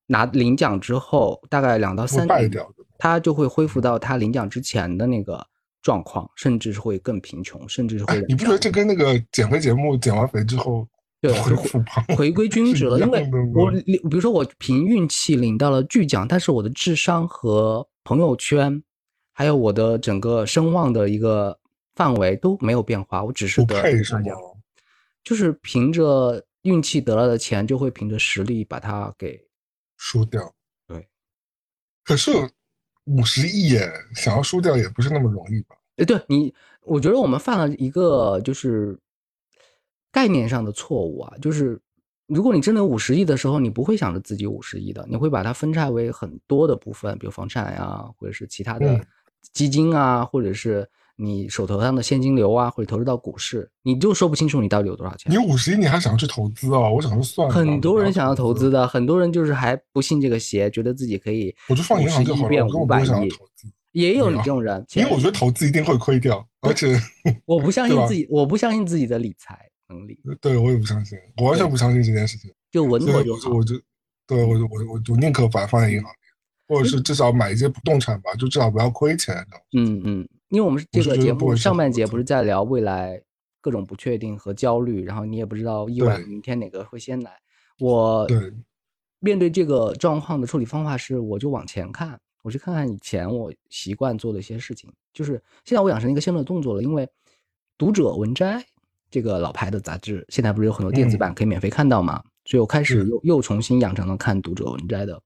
[0.06, 2.50] 拿领奖之后，大概两到三年，
[2.98, 5.46] 他就会恢复到他领奖之前的那个
[5.80, 8.20] 状况，甚至是会更贫穷，甚至是会。
[8.26, 10.84] 你不觉得这跟那个减肥节目减完肥之后
[11.20, 11.32] 对
[12.16, 12.98] 回归均值了？
[12.98, 18.82] 因为我比如说我凭运气领到了巨奖，但是我的智商和朋友圈，
[19.32, 21.59] 还有我的整个声望的一个。
[21.94, 23.90] 范围都没有变化，我只是得大
[24.22, 24.38] 奖，
[25.22, 29.38] 就是凭着运气得到的钱，就会凭着实力把它给
[29.96, 30.54] 输掉。
[30.86, 31.06] 对，
[32.04, 32.30] 可是
[33.04, 35.76] 五十亿耶，想要输掉也不是那么容易吧？
[35.96, 38.98] 哎，对你，我觉得我们犯了一个就是
[40.10, 41.78] 概念上的错误啊，就是
[42.26, 49.04] 如果你真的有五十亿的时候，你不会想着自己五十亿的，你会把它分拆为很多的部分，比如房产呀，或者是其他的
[49.52, 50.88] 基金啊，或者是。
[51.22, 55.30] 你手头上的现金流啊，或者投入到股市，你就说不清楚你到底有多少钱。
[55.30, 56.88] 你五十亿，你还想要去投资啊？
[56.88, 57.54] 我想说算了。
[57.54, 61.54] 很多人想要投资的，很多人就是还不信这个邪，觉得自己可以。
[61.68, 63.08] 我就放银行就好了，五百亿。
[63.92, 66.98] 也有你这种人，因为我觉得投资一定会亏掉，而且
[67.44, 69.58] 我不相信自己，我不相信自己的理财
[69.88, 70.18] 能力。
[70.40, 72.50] 对，我也不相信，我完全不相信这件事情。
[72.70, 73.50] 就稳妥就好。
[73.50, 73.74] 我就
[74.26, 76.16] 对我我我我宁可把它放在银行里，
[76.68, 79.36] 或者是至少买一些不动产吧，就至少不要亏钱。
[79.76, 80.28] 嗯嗯。
[80.50, 83.20] 因为我们这个节目上半节不是在聊未来
[83.60, 87.32] 各种不确定和焦虑，然后你也不知道意外明天哪个会先来。
[87.78, 88.26] 我
[89.20, 94.92] 面对这个状况的处理方法是，我就往前看，我去看看以前我习惯做的一些事情。
[95.12, 95.32] 就是
[95.64, 97.08] 现在我养成一个新的动作了，因为
[97.78, 98.64] 读者文摘
[99.10, 102.22] 这个老牌的杂志，现在不是有很多电子版可以免费看到嘛？
[102.44, 105.20] 所以我开始又又重新养成了看读者文摘的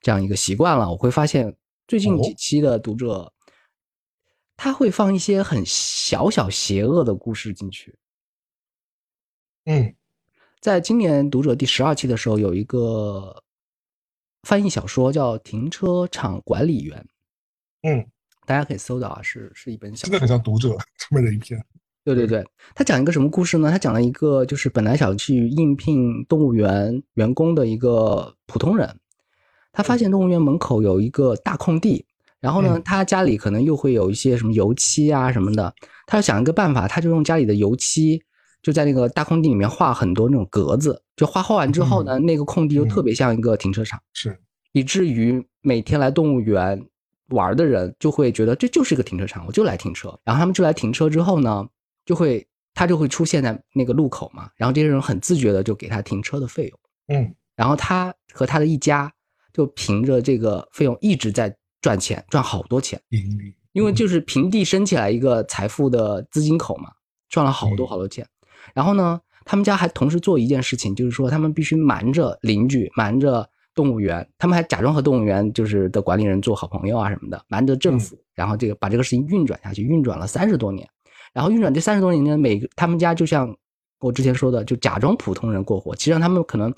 [0.00, 0.90] 这样一个习惯了。
[0.90, 1.54] 我会发现
[1.86, 3.32] 最近几期的读者，
[4.56, 7.98] 他会放一些很小小邪恶的故事进去。
[9.64, 9.94] 嗯，
[10.60, 13.42] 在今年读者第十二期的时候，有一个
[14.42, 16.98] 翻译小说叫《停车场管理员》。
[17.88, 18.06] 嗯，
[18.46, 21.62] 大家可以搜到啊，是是一本小说，真的很像读者上面的一篇。
[22.04, 23.68] 对对对，他讲一个什么故事呢？
[23.68, 29.00] 他讲了一个就是本来想去应聘动物园员工的一个普通人，
[29.72, 32.06] 他发现动物园门口有一个大空地，
[32.40, 35.74] 然后呢，他家里可能又会有一些什么油漆啊什么的，
[36.06, 38.22] 他要想一个办法，他就用家里的油漆。
[38.62, 44.36] 就在那个大空地里面画很多那种格子，就画画完之后呢，那个空地就特别像一个停车场，是，
[44.72, 46.84] 以至于每天来动物园
[47.28, 50.08] 玩的人就会觉得这就是一个停车场，我就来停车。
[50.24, 51.64] 然后他们就来停车之后呢，
[52.04, 59.12] 就会他就会出现在那个路口嘛，然后这些人很自觉的就给他停车的费用，嗯，然后他和他的一家
[59.52, 63.00] 就凭着这个费用一直在赚钱，赚好多钱，
[63.72, 66.90] 因为就是平地升起来一个财富的资金口嘛，
[67.28, 68.26] 赚了好多好多钱。
[68.74, 80.88] 然后呢，他们家还同时做一件事情，就是说他们必须瞒着邻居，瞒着动物园，他们还假装和动物园就是的管理人做好朋友啊什么的，瞒着政府，然后这个把这个事情运转下去，运转了三十多年。
[81.34, 83.54] 然后运转这三十多年呢，每个他们家就像
[84.00, 86.72] 我之前说的，就假装普通人过活，其实他们可能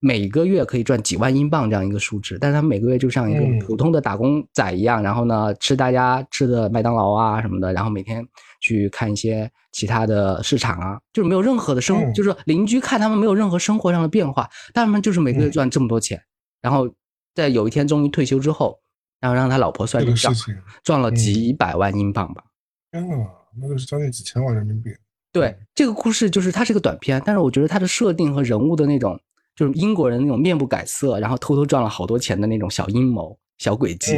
[0.00, 8.26] 每个月可以赚几万英镑这样一个数值，但是他们每个月就像一个普通的打工仔一样，然后呢吃大家吃的麦当劳啊什么的，然后每天
[8.60, 9.50] 去看一些。
[9.70, 16.20] 其他的市场啊，就是没有任何的生，就是邻居看他们没有任何生活上的变化，但他们就是每个月赚这么多钱，
[16.60, 16.88] 然后
[17.32, 18.80] 在有一天终于退休之后，
[19.20, 20.34] 然后让他老婆算一账，
[20.82, 22.42] 赚了几百万英镑吧。
[22.90, 23.14] 天呐，
[23.60, 24.90] 那就是将近几千万人民币。
[25.30, 29.20] 对，这个故事就是它是个短片，但是我觉得它的设定和人物的那种，
[29.58, 34.14] 就是英国人那种面不改色，然后偷偷赚了好多钱的那种小阴谋、小诡计。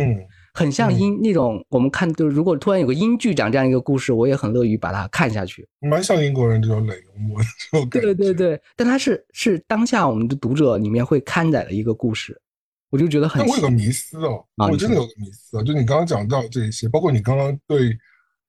[0.52, 5.66] 很像英那种，我们看就是如果突然有个英剧讲这样一个故事，我也很乐于把它看下去。
[5.80, 8.12] 蛮像英国人这种冷幽默的这种感觉。
[8.12, 12.38] 对对对，但它是是当下我们的读者里面会刊载的一个故事，
[12.90, 13.46] 我就觉得很。
[13.46, 17.96] 我有个迷思哦，我真的有个迷思哦，就你刚刚讲到这些，包括你刚刚对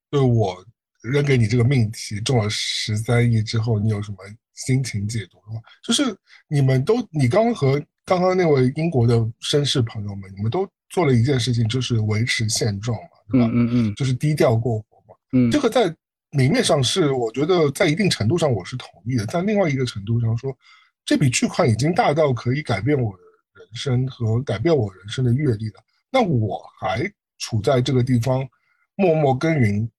[0.10, 0.58] 对我
[1.04, 4.18] 扔给你这个命题中了十三亿之后，你有什么
[4.66, 5.62] 心情解读的话？
[5.84, 6.16] 就是
[6.48, 10.68] 你们都，你刚刚和刚刚那位英国的绅士朋友们，你们都。
[10.94, 13.50] 做了一件事情，就是维持现状嘛，对吧？
[13.54, 15.16] 嗯嗯，就是低调过活嘛。
[15.32, 15.84] 嗯，这个在
[16.32, 19.26] 明面上是，我觉得在一定程度上我是同意的。
[19.28, 20.54] 在另外一个程度上说，
[21.06, 25.76] 这笔巨款已经大到可以改变我的人生和改变我人生的阅历了。
[26.12, 28.46] 那我还处在这个地方
[28.96, 29.90] 默默耕耘，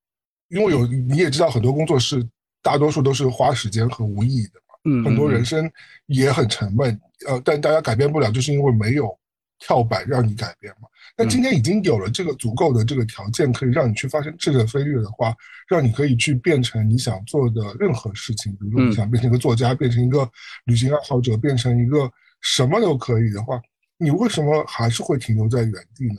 [0.49, 2.23] 因为有你也知道，很多工作是
[2.63, 4.75] 大多数都是花时间和无意义的嘛。
[4.85, 5.71] 嗯，很多人生
[6.07, 6.99] 也很沉闷。
[7.27, 9.19] 呃，但大家改变不了，就是因为没有。
[9.65, 10.89] 跳板让你改变嘛？
[11.17, 15.33] 那今天已经有了这个足够的这个条件，可以让你去发生质的飞跃的话，
[15.69, 18.51] 让你可以去变成你想做的任何事情。
[18.55, 20.29] 比如说你想变成一个作家，变成一个
[20.65, 22.11] 旅行爱好者，变成一个
[22.41, 23.63] 什么都可以的话，
[23.99, 26.19] 你为什么还是会停留在原地呢？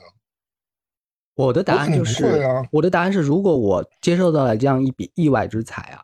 [1.34, 2.42] 我的答案就是，
[2.72, 6.02] 我的答案是，如果我接受到了这样一笔意外之财啊，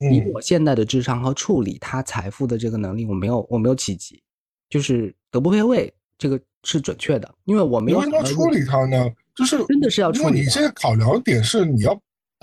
[0.00, 4.22] 以我现在的智商和处理他财富的这个能力，我没有，我没有企及，
[4.68, 5.92] 就是德不配位。
[6.18, 7.98] 这个是准确的，因为我没有。
[7.98, 9.08] 为什么要处理他呢？
[9.36, 10.28] 就是真的是要处理。
[10.28, 11.92] 因为你现在考量点是你要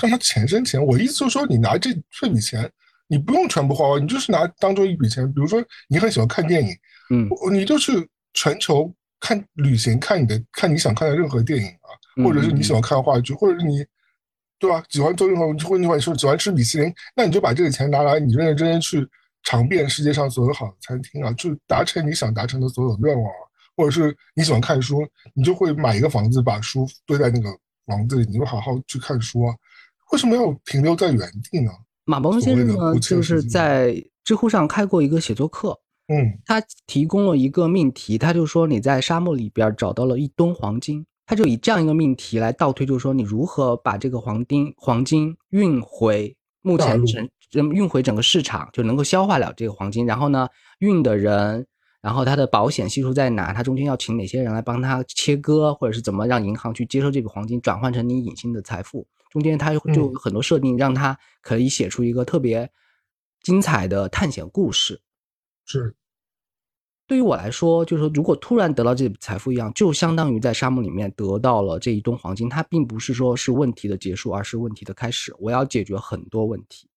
[0.01, 0.81] 让他钱生钱。
[0.81, 2.71] 我意思就是说，你拿这这笔钱，
[3.07, 5.27] 你不用全部花完，你就是拿当做一笔钱。
[5.27, 6.69] 比如说，你很喜欢看电影，
[7.09, 7.91] 嗯，你就去
[8.33, 8.89] 全球
[9.19, 13.85] 看旅行，看你的看你想看的任何电影啊，或者是你喜欢看话剧，或者是你
[14.59, 14.83] 对吧？
[14.89, 19.07] 喜欢做任何，或者你说喜欢吃米其林，那你就把这个钱拿来，你认认真真去
[19.43, 23.43] 尝遍世界上所有好的餐厅啊，去达成你想达成的所有愿望啊。
[23.77, 27.49] 或者是你喜欢看书，你就会买一个房子，把书堆在那个
[27.85, 29.53] 房子里，你就好好去看书啊。
[30.11, 31.19] 为什么要停留在原
[31.51, 31.71] 地呢？
[32.05, 35.77] 马伯庸先生呢，就是在知乎上开过一个写作课，
[36.07, 50.47] 嗯，他提供了一个命题，他就说你在沙漠里边找到了一吨黄金，他就以这样一个命题来倒推，就是说你如何把这个黄金黄金运回目前整运回整个市场，就能够消化了这个黄金，然后呢，
[50.79, 51.67] 运的人。
[52.01, 53.51] 然后他的保险系数在哪？
[53.51, 59.07] 他中间要请哪些人来帮他切割，或者是怎么让银行去接收这笔黄金，转换成你隐性的财富？
[59.31, 62.69] 中间他就有很多设定，让他可以写出一个特别
[63.41, 65.01] 精彩的探险故事。
[65.65, 65.95] 是。
[67.07, 72.49] 对于我来说，就是说，如果突然得到这笔财富一样，就相当于在沙漠里面得到了这一吨黄金。
[72.49, 75.31] 它并不是说是问题的结束，而是问题的开始。
[75.37, 76.89] 我要解决很多问题，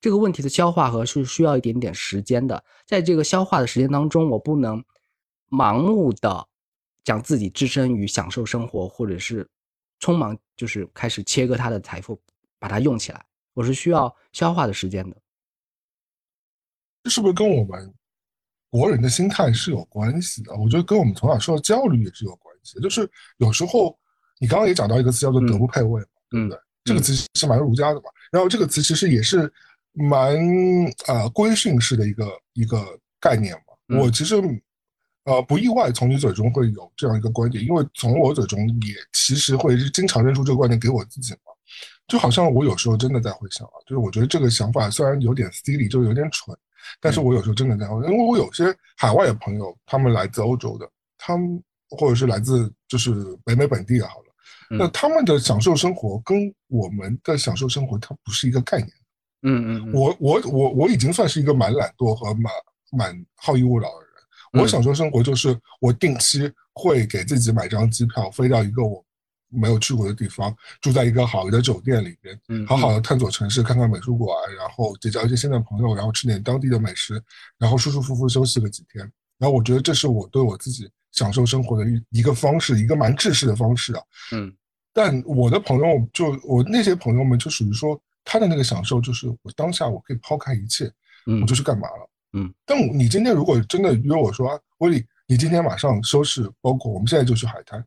[0.00, 2.64] 这个问题的消化和是需要一点点时间的。
[2.86, 4.82] 在这个消化的时间当中，我不能
[5.50, 6.48] 盲目的
[7.04, 9.46] 将自己置身于享受生活，或者是
[10.00, 12.18] 匆忙就是开始切割他的财富，
[12.58, 13.22] 把它用起来。
[13.52, 15.16] 我是需要消化的时间的。
[17.02, 17.94] 这是不是跟我们？
[18.76, 22.82] 国人的心态是有关系的，我觉得跟我们从小受的教育也是有关系的。
[22.82, 23.98] 就是有时候，
[24.38, 26.58] 你刚刚也讲到一个词叫做“德不配位”，嘛对不对？
[26.84, 28.10] 这个词是蛮儒家的嘛。
[28.30, 29.50] 然后这个词其实也是
[29.92, 30.36] 蛮
[31.06, 32.84] 呃规训式的一个一个
[33.18, 33.98] 概念嘛。
[33.98, 34.36] 我其实
[35.24, 41.52] 呃不意外从你嘴中会有这样一个观点，因为从我嘴中也其实会经常认出这个观点给我自己嘛。
[42.06, 46.56] 就好像我有时候真的在回想啊，就是我觉得这个想法虽然有点 silly，就有点蠢。
[47.00, 48.64] 但是我有时候真的这样，因为我有些
[48.96, 53.12] 海外的朋友，他们来自欧洲的，他们或者是来自就是
[53.44, 54.24] 北美本地的，好了，
[54.70, 58.90] 那他们的享受生活跟我们的享受生活，它不是一个概念。
[59.42, 62.52] 嗯嗯，我我我我已经算是一个蛮懒惰和蛮
[62.90, 64.62] 蛮好逸恶劳的人。
[64.62, 69.04] 我享受生活就是我定期会给自己买张机票，飞到一个我。
[69.48, 77.22] 没有去过的地方，住在一个好的酒店里边，嗯，好好的探索城市，看看美术馆，然后结交一些新的朋友，然后吃点当地的美食，
[77.58, 79.10] 然后舒舒服服休息个几天。
[79.38, 84.02] 然后我觉得这是我对我自己享受生活的一一个方式，一个蛮制式的方式啊。
[84.32, 84.52] 嗯，
[84.92, 90.90] 但我的朋友就我那些朋友们就属于说，他的那个享受就是我当下我可以抛开一切，
[91.26, 92.10] 嗯，我就去干嘛了。
[92.32, 97.84] 嗯，但你今天如果真的约我说，威利，你今天马上收拾包括，我们现在就去海滩。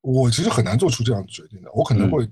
[0.00, 2.28] 我其实很难做出这样的决定的，我可能会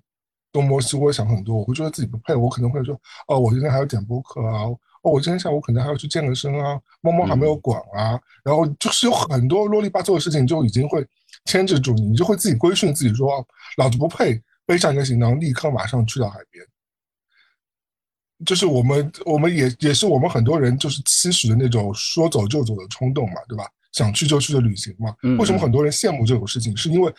[0.52, 2.98] 东摸西摸想很多，我会觉得自己不配，我可能会说，
[3.28, 11.06] 哦，我今天还要点播客啊，哦，我今天下午可能还要去健个身啊，猫猫还没有管啊，然后就是有很多啰里吧嗦的事情就已经会
[11.44, 13.46] 牵制住你，你就会自己规训自己说，
[13.76, 16.64] 老子不配背上一个行囊，立刻马上去到海边。
[18.46, 23.66] 就是我们，我们也也是我们很多人就是期许的那种说走就走的冲动嘛，对吧？
[23.92, 25.14] 想去就去的旅行嘛。
[25.38, 26.74] 为什么很多人羡慕这种事情？
[26.74, 27.12] 是因为。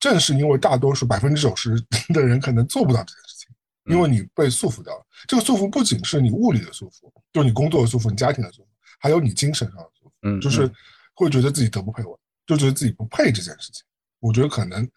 [0.00, 1.70] 正是因为大多数百分之九十
[2.14, 3.48] 的人可能做不到这件事情，
[3.86, 5.04] 因为你被束缚掉了。
[5.26, 8.66] 这个束缚不仅是你物理的束缚，就是你工作的束缚、你家庭的束缚，
[9.00, 10.12] 还有你精神上的束缚。
[10.22, 10.70] 嗯，就是
[11.14, 13.84] 会觉得自己德不配位，就觉得自己不配这件事情。
[14.20, 14.88] 我觉得可能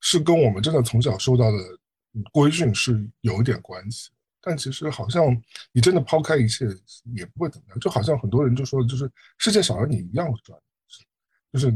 [0.00, 1.58] 是跟我们真的从小受到的
[2.32, 4.10] 规训是有一点关系。
[4.40, 5.36] 但其实好像
[5.72, 6.66] 你真的抛开一切
[7.16, 10.56] 也不会怎么样，就好像很多人就说，就是世界少了你一样会转，
[11.52, 11.74] 就是。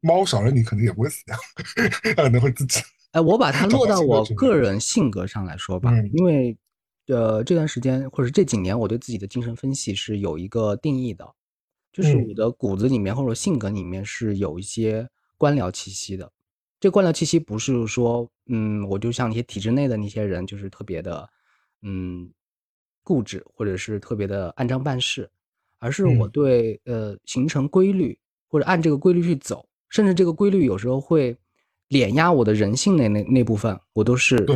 [0.00, 1.36] 猫少了你可能也不会死掉，
[2.16, 2.80] 它可能会自己。
[3.12, 6.56] 哎，我把它落到我个人性格上来说吧，因为
[7.06, 11.28] 呃这段时间或者这几年，我对自己的精神分析是有一个定义的，
[11.92, 16.30] 就是我的骨子里面或者性格里面是有一些官僚气息的。
[16.78, 21.28] 这官僚气息不是说，嗯，我就像那些体制内的那些人，就是特别的，
[21.82, 22.30] 嗯，
[23.02, 25.28] 固执或者是特别的按章办事，
[25.78, 29.66] 而是我对呃形成规律或者按这个规律去走。
[29.90, 31.36] 甚至这个规律有时候会
[31.88, 34.46] 碾压我的人性那那那部分，我都是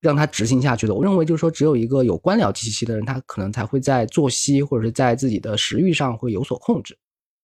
[0.00, 0.94] 让它执行下去的。
[0.94, 6.98] 我认为就是说，只有一个有官僚气息的人，他可能才会在作息或者是在自己的食欲上会有所控制。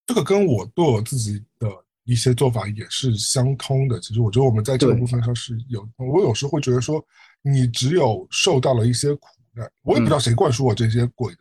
[0.07, 1.71] 这个跟我对我自己的
[2.05, 4.01] 一些做法也是相通的。
[4.01, 7.01] 其实我觉得我们在这个部分上是有，我有时候会觉得说，
[7.43, 11.41] 你只有受到了一些苦难，我也不知道谁灌输我这些鬼的。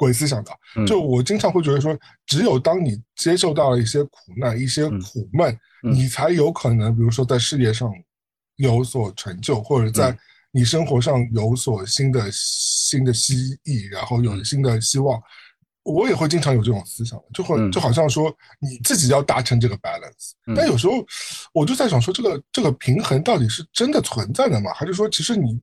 [0.00, 0.50] 鬼思想的，
[0.86, 1.94] 就我经常会觉得说，
[2.24, 7.92] 只有当你接受到了一些苦难、一些苦闷，你才有可能，比如说在事业上
[8.56, 10.16] 有所成就，或者在
[10.52, 15.22] 你生活上有所新的新的希冀，然后有新的希望。
[15.82, 20.94] 我也会经常有这种思想，就会就好像说你自己要达成这个 balance，但有时候
[21.52, 24.72] 我就在想说，这个这个平衡到底是真的存在的吗？
[24.72, 25.60] 还是说其实你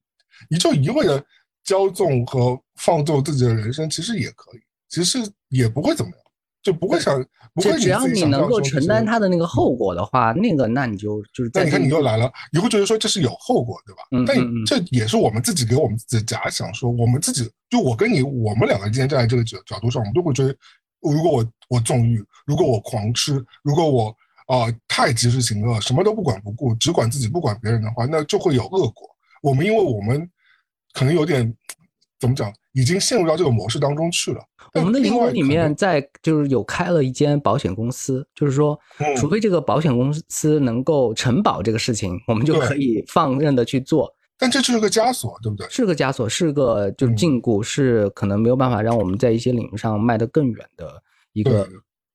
[0.48, 1.26] 你就一味的？
[1.68, 5.19] 骄纵和放纵自己的人生，其实也可以，其实
[5.49, 6.19] 也不会怎么样，
[6.63, 7.21] 就不会想，
[7.53, 11.49] 不会只要你能够承担他的那个后果的话，那个那你就就是。
[11.49, 14.01] 但你看你又来了，你会觉得说这是有后果，对吧？
[14.11, 14.25] 嗯。
[14.25, 20.55] 但这也是我们自己给我们自己的假想，说我们自己就我跟你，我们两个今天站在这个角角度上，我们都会觉得，
[21.01, 24.15] 如果我我纵欲，如果我狂吃，如果我
[24.47, 29.09] 啊太及时行乐，什么都不管不顾，只管自己不管别人的话，那就会有恶果。
[29.41, 30.30] 我们因为我们。
[30.93, 31.53] 可能有点
[32.20, 34.39] 怎么讲，已经陷入到这个模式当中去了。
[34.74, 38.78] 我们的灵魂里面在就是有开了一间保险公司，就是说，
[39.15, 44.13] 除非这个保险公司能够承保这个事情，我们就可以放任的去做。
[44.38, 45.68] 但这就是个枷锁，对不对？
[45.70, 51.01] 是个枷锁，是个就是禁锢，是可能没有办法让我们在一些领域上迈得更远的
[51.34, 51.68] 一个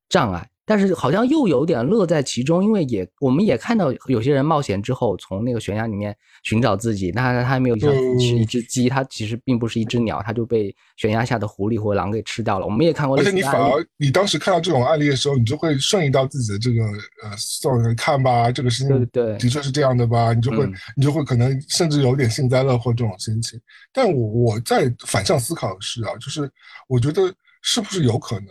[0.09, 0.49] 障碍。
[0.65, 12.67] 但是好像又有点乐在其中，因为也我们也看到有些人冒险之后从那个悬崖里面寻找自己，那他还没有像是一只鸡，它其实并不是一只鸟，它就被悬崖下的狐狸或狼给吃掉了。
[12.67, 16.85] 我们也看过，而且你反而你当时看到这种案例的时候，你就会顺应到自己的这个
[17.25, 20.65] 呃，送人看吧，这个事情对的确是这样的吧，你就会
[20.97, 23.61] 你就会可能甚至有点幸灾乐祸这种心情。
[23.93, 26.49] 但我我在反向思考的是啊，就是
[26.89, 27.23] 我觉得
[27.63, 28.49] 是不是有可能？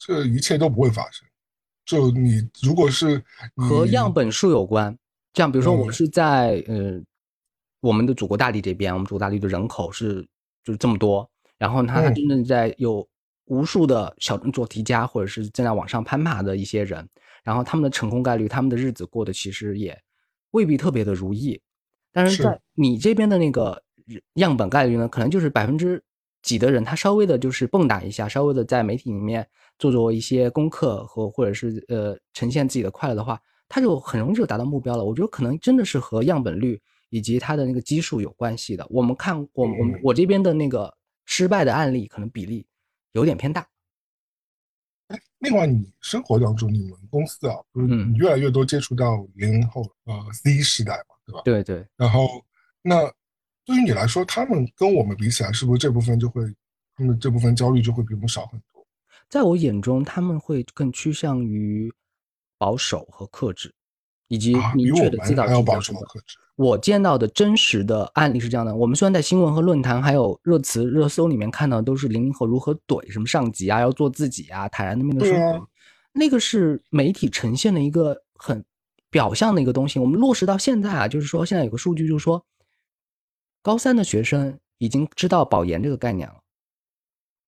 [0.00, 1.28] 这一切都不会发生。
[1.84, 3.22] 就你如果是
[3.54, 4.96] 和样本数有关，
[5.34, 6.98] 这样比如说我是在呃
[7.80, 10.26] 我们的祖国大地这边，我们祖国大地的人口是
[10.64, 11.28] 就是这么多，
[11.58, 13.06] 然后他真正在有
[13.44, 17.06] 无数的小镇做题家或者是正在往上攀爬的一些人，
[17.44, 20.00] 然后他们的成功概率，他们的日子过得其实也
[20.52, 21.60] 未必特别的如意。
[22.10, 23.82] 但是在你这边的那个
[24.34, 26.02] 样本概率呢，可能就是百分之。
[26.42, 29.46] 几的人，他稍微的就是蹦跶一下，稍微的在媒体里面
[29.80, 35.02] 做做一些功课和或者是呃呈现自己的快乐的话，他就很容易就达到目标了。
[35.02, 38.86] 我觉得可能真的是和样本率以及他的那个基数有关系的。
[38.88, 39.74] 我们看我我
[40.04, 42.64] 我这边的那个失败的案例，可能比例
[43.10, 43.66] 有点偏大。
[45.08, 50.14] 哎，另外你生活当中，你们公司啊，就是你，越来越多接触到零零后呃
[50.44, 51.42] Z 时代嘛，对吧？
[51.44, 51.84] 对对。
[51.96, 52.28] 然后
[52.82, 53.12] 那。
[53.66, 56.42] 对于你来说，他们跟我们比起来，是不是这部分就会，
[56.96, 58.69] 他们这部分焦虑就会比我们少很多？
[59.30, 61.90] 在我眼中，他们会更趋向于
[62.58, 63.72] 保守和克制，
[64.28, 66.36] 以及明确的知道要保守和克制。
[66.56, 75.66] 我见到的真实的案例是这样的：我们虽然在新闻和论坛还有热词热搜里面看到都是零零后如何怼什么上级啊，要做自己啊，坦然的面对生活，
[76.12, 78.62] 那个是媒体呈现的一个很
[79.08, 79.98] 表象的一个东西。
[79.98, 82.44] 我们落实到现在啊，就是说现在有个数据，就是说。
[83.62, 86.39] 高三的学生已经知道保研这个概念了，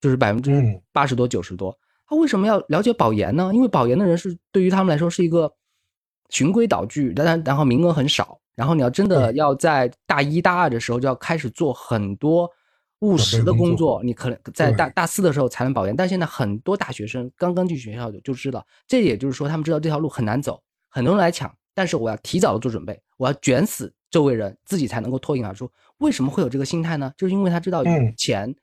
[0.02, 0.52] 就是百分之
[0.92, 1.74] 八十多、九十多。
[2.06, 3.50] 他为什么要了解保研呢？
[3.54, 5.50] 因为保研的人是对于他们来说是一个
[6.28, 8.38] 循规蹈矩，但然后名额很少。
[8.54, 12.50] 然后你要真的要在大一大二的时候就要开始做很多
[12.98, 15.96] 务实的工作，你可能在大大四的时候才能保研。
[15.96, 21.50] 但现在很多大学生刚刚进学校就就知道，这也就是说他们知道这条路很难走，很多人来抢。
[21.74, 25.70] 但是我要提早的做准备，我要卷死周围人，自己才能够脱颖而出。
[25.98, 27.10] 为什么会有这个心态呢？
[27.16, 27.82] 就是因为他知道
[28.14, 28.54] 钱，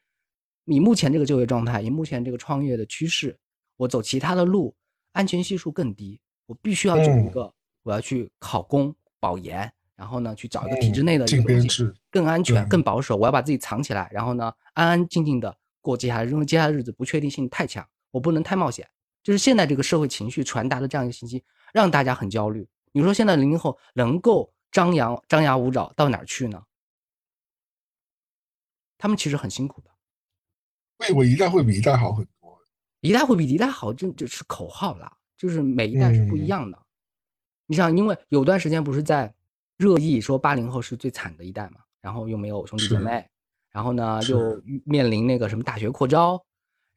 [0.70, 3.36] 以目前这个就业状态，以目前这个创业的趋势，
[3.76, 4.76] 我走其他的路，
[5.14, 6.22] 安全系数更低。
[6.46, 7.52] 我必须要走一个，
[7.82, 13.16] 我要去考公保研，然后呢，去找一个体制内的一个东西，更安全、更保守。
[13.16, 18.88] 我要把自己藏起来，然后呢，安安静静的过接下来，因为接下来日子不确定性太强，我不能太冒险。
[19.24, 21.44] 就是现在这个社会情绪传达的这样一个信息，
[21.74, 22.68] 让大家很焦虑。
[22.92, 26.64] 你说现在零零后能够张扬张牙舞爪到哪儿去呢？
[28.98, 29.89] 他们其实很辛苦的，
[31.00, 32.60] 为我一代会比一代好很多，
[33.02, 36.78] 一代会比一代好，这就是口号啦，就是每一代是不一样的。
[37.68, 39.34] 你想，因为有段时间不是在
[39.78, 43.26] 热议说八零后是最惨的一代嘛，然后又没有兄弟姐妹，
[43.72, 46.44] 然后呢又面临那个什么大学扩招，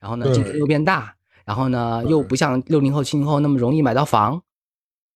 [0.00, 4.42] 然后呢竞争又变大，然后呢又不像六零后七零后那么容易买到房，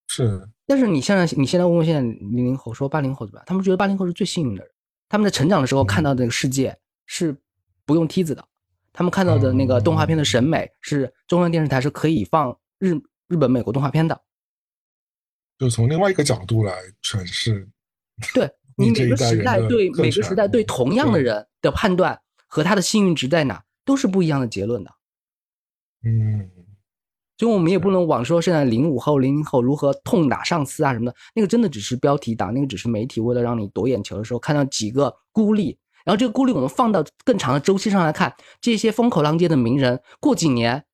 [0.07, 0.49] 是。
[0.69, 3.45] 但是你现在你现在问问现在零零后说八零后怎么样？
[3.47, 4.73] 他们觉得八零后是最幸运的人。
[5.09, 6.77] 他们在成长的时候看到这个世界
[7.07, 7.37] 是
[7.85, 8.45] 不用梯子的，
[8.97, 12.95] 他们看到的那个动画片的审美是中央电视台是可以放日
[13.29, 14.19] 日本、美国动画片的，
[15.59, 16.73] 就从另外一个角度来
[17.03, 17.69] 诠释。
[18.33, 24.91] 对你每个时代对每个时代对同样的人的判断和他的幸运值在哪，都是不一样的结论的。
[26.03, 26.51] 嗯。
[27.37, 35.79] 所以我们也不能往说现在零五后、零零后如何痛打上司啊什么的，那个真的只是标题党，那个只是媒体为了让你夺眼球的时候看到几个孤立。
[36.07, 40.85] 然后这个顾虑我们放到更长的周期上来看，这些风口浪尖的名人，过几年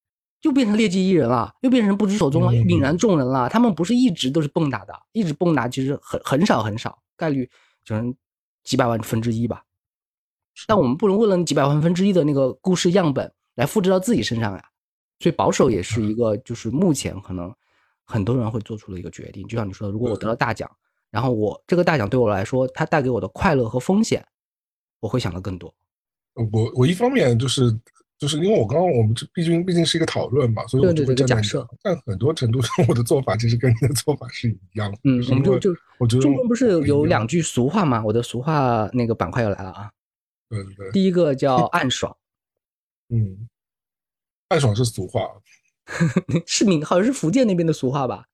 [0.40, 3.46] 又变成劣迹艺人了，又变成不知所踪了，泯然众人了。
[3.50, 7.50] 他们不是一直都是蹦跶的，一直蹦跶其实很很少很少，概率
[7.84, 8.14] 只能
[8.64, 9.62] 几百万分之一吧。
[10.66, 14.64] 但我们不能为了几百万分之一的那个故事样本来复制到自己身上呀。
[15.18, 17.54] 所以保守也是一个，就是目前可能
[18.04, 19.46] 很多人会做出的一个决定。
[19.46, 20.68] 就像你说的，如果我得了大奖，
[21.10, 24.26] 然后我这个大奖对我来说，它带给我的快乐和风险，
[25.02, 25.74] 我会想的更多。
[26.52, 27.76] 我我一方面就是
[28.16, 31.68] 就是因为我刚刚我们这毕竟毕竟是一个讨论嘛，所以我就会假设。
[31.82, 34.98] 但很多程度上，我的做法其实跟你的做法是一样的。
[35.02, 38.00] 嗯，我们就就我觉得中国不是有两句俗话吗？
[38.04, 39.92] 我的俗话那个板块又来了啊。
[40.48, 40.92] 对对对。
[40.92, 42.16] 第一个叫 暗爽。
[43.08, 43.48] 嗯。
[44.48, 45.28] 暗爽是俗话，
[46.46, 48.28] 是闽好像是福建那边的俗话吧？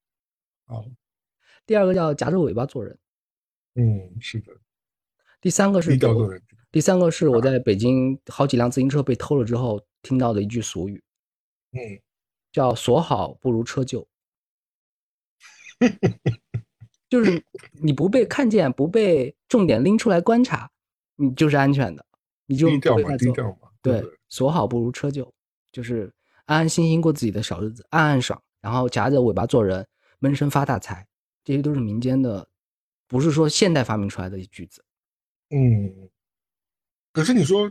[0.66, 0.84] 哦，
[1.64, 2.98] 第二个叫夹着尾巴做人，
[3.74, 4.52] 嗯，是的。
[5.40, 6.42] 第三个是低调做人。
[6.70, 11.02] 第三个是我在北京好几辆自行车被偷了之后听到的一句俗语，
[11.72, 12.00] 嗯，
[12.52, 14.06] 叫锁好不如车旧，
[17.08, 17.42] 就是
[17.82, 20.70] 你不被看见，不被重点拎出来观察，
[21.16, 22.04] 你就是安全的，
[22.46, 23.68] 你就低调嘛，低调嘛。
[23.80, 25.32] 对，锁好不如车旧，
[25.72, 26.12] 就是
[26.44, 29.86] 安安心心过自己的小日子，暗暗爽，然后夹着尾巴做人，
[30.18, 31.06] 闷声发大财，
[31.44, 32.46] 这些都是民间的，
[33.06, 34.84] 不是说现代发明出来的句子。
[35.50, 36.10] 嗯，
[37.12, 37.70] 可是你说，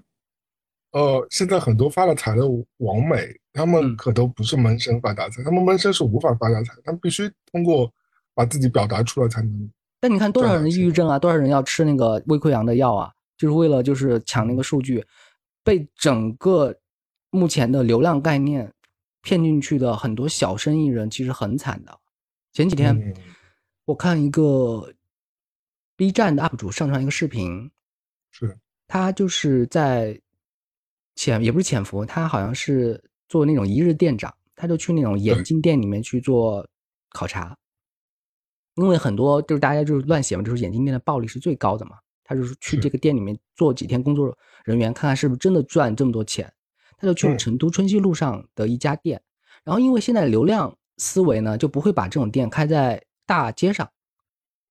[0.92, 2.44] 呃，现在很多发了财的
[2.78, 7.92] 网美，他们可都不是闷声发大财，他们闷声是无法发大财，他们必须通过
[8.34, 9.72] 把自己表达出来才能。
[10.00, 15.06] 但你看多少人抑郁症啊，多少人要吃那个胃溃疡的药啊，就是为了就是抢那个数据。
[15.64, 16.74] 被整个
[17.30, 18.74] 目前的流量概念
[19.22, 22.00] 骗进去的很多小生意人其实很惨的。
[22.54, 23.14] 前几天
[23.84, 24.94] 我看一个
[25.98, 27.70] B 站的 UP 主上传一个视频，
[28.32, 28.58] 是
[28.88, 30.20] 他就是在
[31.16, 36.68] 潜也不是潜伏，他好像是做那种一日店长，他就去那种眼镜店里面去做
[37.10, 37.58] 考察，
[38.76, 41.98] 因为很多就是大家就是乱写嘛，就是眼镜店的暴利是最高的嘛。
[42.24, 46.52] 他就是去这个店里面做几天工作人员，看看是不是真的赚这么多钱。
[46.98, 49.22] 他就去了成都春熙路上的一家店，
[49.64, 53.90] 然后因为现在流量思维呢，就不会把这种店开在大街上，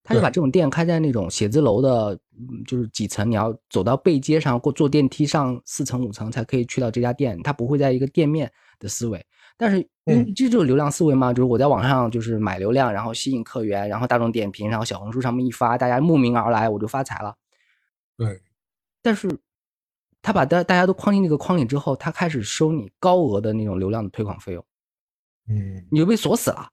[0.07, 2.17] 他就把这种店开在那种写字楼的，
[2.65, 9.27] 就是几层，你要走到背街上过坐电梯上四层五层才可以去到这家店，他不会在一个店面的思维。
[9.59, 17.35] 但是，嗯，这就是流量思维嘛，就是我在网上就是买流量，然后吸引客源，然后大众点评，然后小红书上面一发，大家慕名而来，我就发财了。
[18.17, 18.41] 对，
[19.03, 19.29] 但是
[20.23, 24.65] 他把大大家都框进那个框里之后，他开始收你高额的那种流量的推广费用，
[25.49, 26.69] 嗯，你就被锁死了，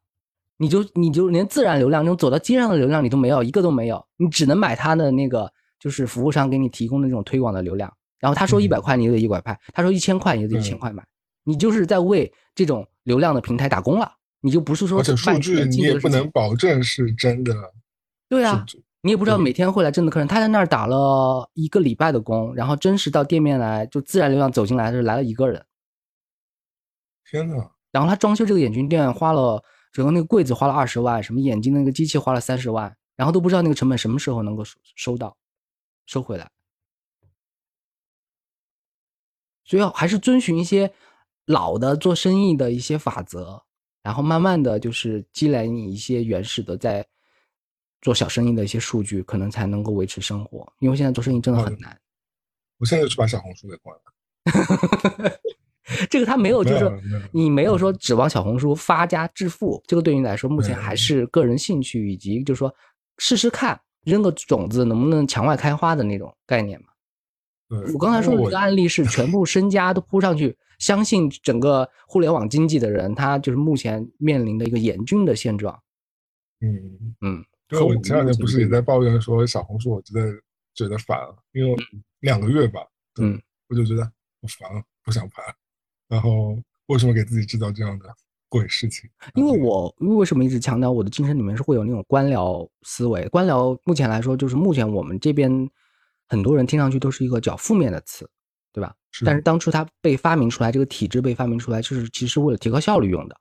[0.57, 11.05] 你就你就连自然流量那种走到街上的流量你都没有一个都没有，你只能买他的那个就是服务商给你提供的那种推广的流量，然后他说一百块你就得一百块，他说一千块你就得一千块买，
[11.43, 14.11] 你就是在为这种流量的平台打工了，
[14.41, 17.53] 你就不是说而且数据你也不能保证是真的，
[18.29, 18.65] 对啊。
[19.05, 25.65] 你也不知道每天会来真的客人，他在那儿打了一个礼拜的工，然后真实到店面来就自然流量走进来是来了一个人。
[27.29, 29.61] 天呐，然后他装修这个眼镜店花了
[29.93, 35.37] 整个那个柜子花了二十万，什么眼镜那个机器花了三十万，然后都不知道那个成本什么时候能够收收到
[36.05, 36.51] 收回来。
[39.63, 40.93] 所以还是遵循一些
[41.45, 43.63] 老的做生意的一些法则，
[44.01, 47.07] 然后慢慢的就是积累你一些原始的在。
[48.01, 51.97] 做小生意的一些数据，可能才能够维持生活，因为现在做生意真的很难。
[52.77, 54.03] 我现在就去把小红书给关了。
[56.09, 56.89] 这个他没有，就是
[57.31, 62.73] 你没有说指望小红书发家致富，这个对你来说目前还是个人兴趣，以及就是说
[63.17, 66.87] 试试看，扔个种子能不能墙外开花的那种概念嘛。
[67.93, 75.81] 我刚才说的一个案例是全部身家都扑上去，相信整个互联网经济的人，他就是目前面临的一个严峻的现状。
[76.61, 77.45] 嗯嗯。
[77.81, 80.31] 我前两天不是也在抱怨说小红书，我真的
[80.75, 81.75] 觉得烦了，因为
[82.19, 82.81] 两个月吧，
[83.19, 84.03] 嗯，我就觉得
[84.41, 85.41] 我烦了，不想拍。
[86.07, 86.57] 然后
[86.87, 88.05] 为什么给自己制造这样的
[88.49, 89.09] 鬼事情？
[89.35, 93.27] 因为我为什么一直强调我的精神里面是会有那种官僚思维？
[93.29, 95.69] 官僚目前来说，就是目前我们这边
[96.27, 98.29] 很多人听上去都是一个较负面的词，
[98.71, 98.93] 对吧？
[99.11, 103.35] 是但是当初它被发明出来，这个体制被发明出来，就是其实为了提高效率用的。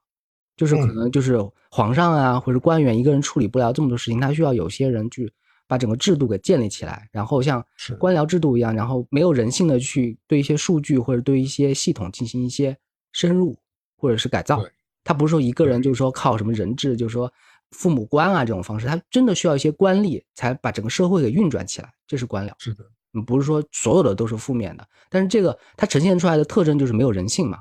[0.55, 1.39] 就是可能就是
[1.71, 5.33] 皇上啊，或者官员一个人处理不了这么多事情，他需要有些人去
[5.67, 7.65] 把整个制度给建立起来，然后像
[7.99, 12.77] 官僚制度一样，然后没有人性的去对一些数据或者对一些系统进行一些
[13.13, 13.59] 深入
[13.97, 14.63] 或者是改造。
[15.05, 17.33] 他不是说一个人就是说靠什么人治，就是说
[17.71, 21.93] 父母官啊这种方式，他真的需要一些官吏才把整个社会给运转起来。
[22.07, 22.85] 这是官僚，是的，
[23.27, 27.59] 不是说所有的都是负面的，但是这个它呈现出来的特征就是没有人性嘛，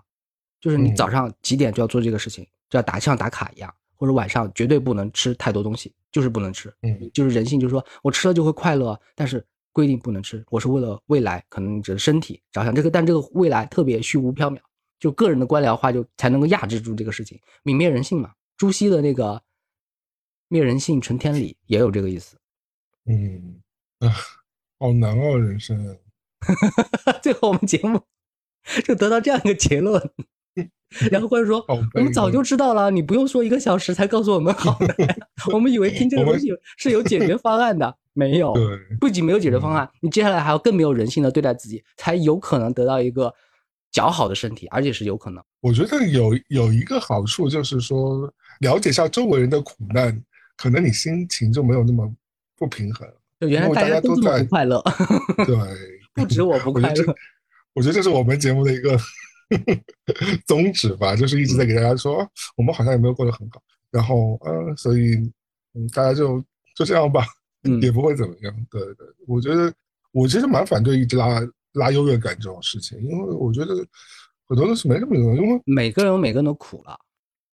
[0.60, 2.46] 就是你早上几点就要做这个事情。
[2.70, 6.74] 就要打像打卡一样，或者晚上绝对不能吃太多东西，就是不能吃。
[6.82, 10.44] 嗯，就是人性，就是说我吃了就会快乐，但是规定不能吃。
[10.50, 12.74] 我是为了未来，可能你的身体着想。
[12.74, 14.58] 这个，但这个未来特别虚无缥缈，
[15.00, 18.32] 就个人的官僚化就才能够压制住这个事情，泯灭人性嘛。
[18.58, 19.40] 朱熹的那个
[20.48, 22.36] 灭人性存天理也有这个意思。
[23.06, 23.62] 嗯
[24.00, 24.10] 啊，
[24.80, 26.00] 好难哦，人生。
[27.22, 28.02] 最后我们节目
[28.84, 30.12] 就得到这样一个结论。
[31.10, 31.64] 然后或者说，
[31.96, 34.96] 我们早就知道了，你不用说一个小时才告诉我们好 的。
[35.54, 38.54] 我们以为听这个东西是有解决方案的，没有。
[39.00, 43.34] 不仅没有解决方案，你接下来还要更没有人性的对待自己，才有可能得到一个
[43.90, 45.42] 较好的身体，而且是有可能。
[45.62, 48.30] 我觉得有有一个好处就是说，
[48.60, 50.22] 了解一下周围人的苦难，
[50.58, 52.14] 可能你心情就没有那么
[52.58, 53.08] 不平衡。
[53.40, 54.84] 就原来大家都这么不快乐。
[55.46, 55.56] 对，
[56.14, 57.16] 不止我不快乐。
[57.74, 59.00] 我觉得这是我们节目的一个。
[60.48, 63.62] 宗旨吧，就是一直在给大家说，我们好像也没有过得很好，
[63.92, 65.16] 然后呃，所以
[65.74, 66.44] 嗯，大家就
[66.76, 67.26] 就这样吧，
[67.82, 68.68] 也不会怎么样。
[68.70, 69.74] 对对，我觉得
[70.12, 71.42] 我其实蛮反对一直拉
[71.74, 73.76] 拉优越感这种事情，因为我觉得
[74.48, 76.98] 很多东西没什么用，因为每个人有每个人的苦了。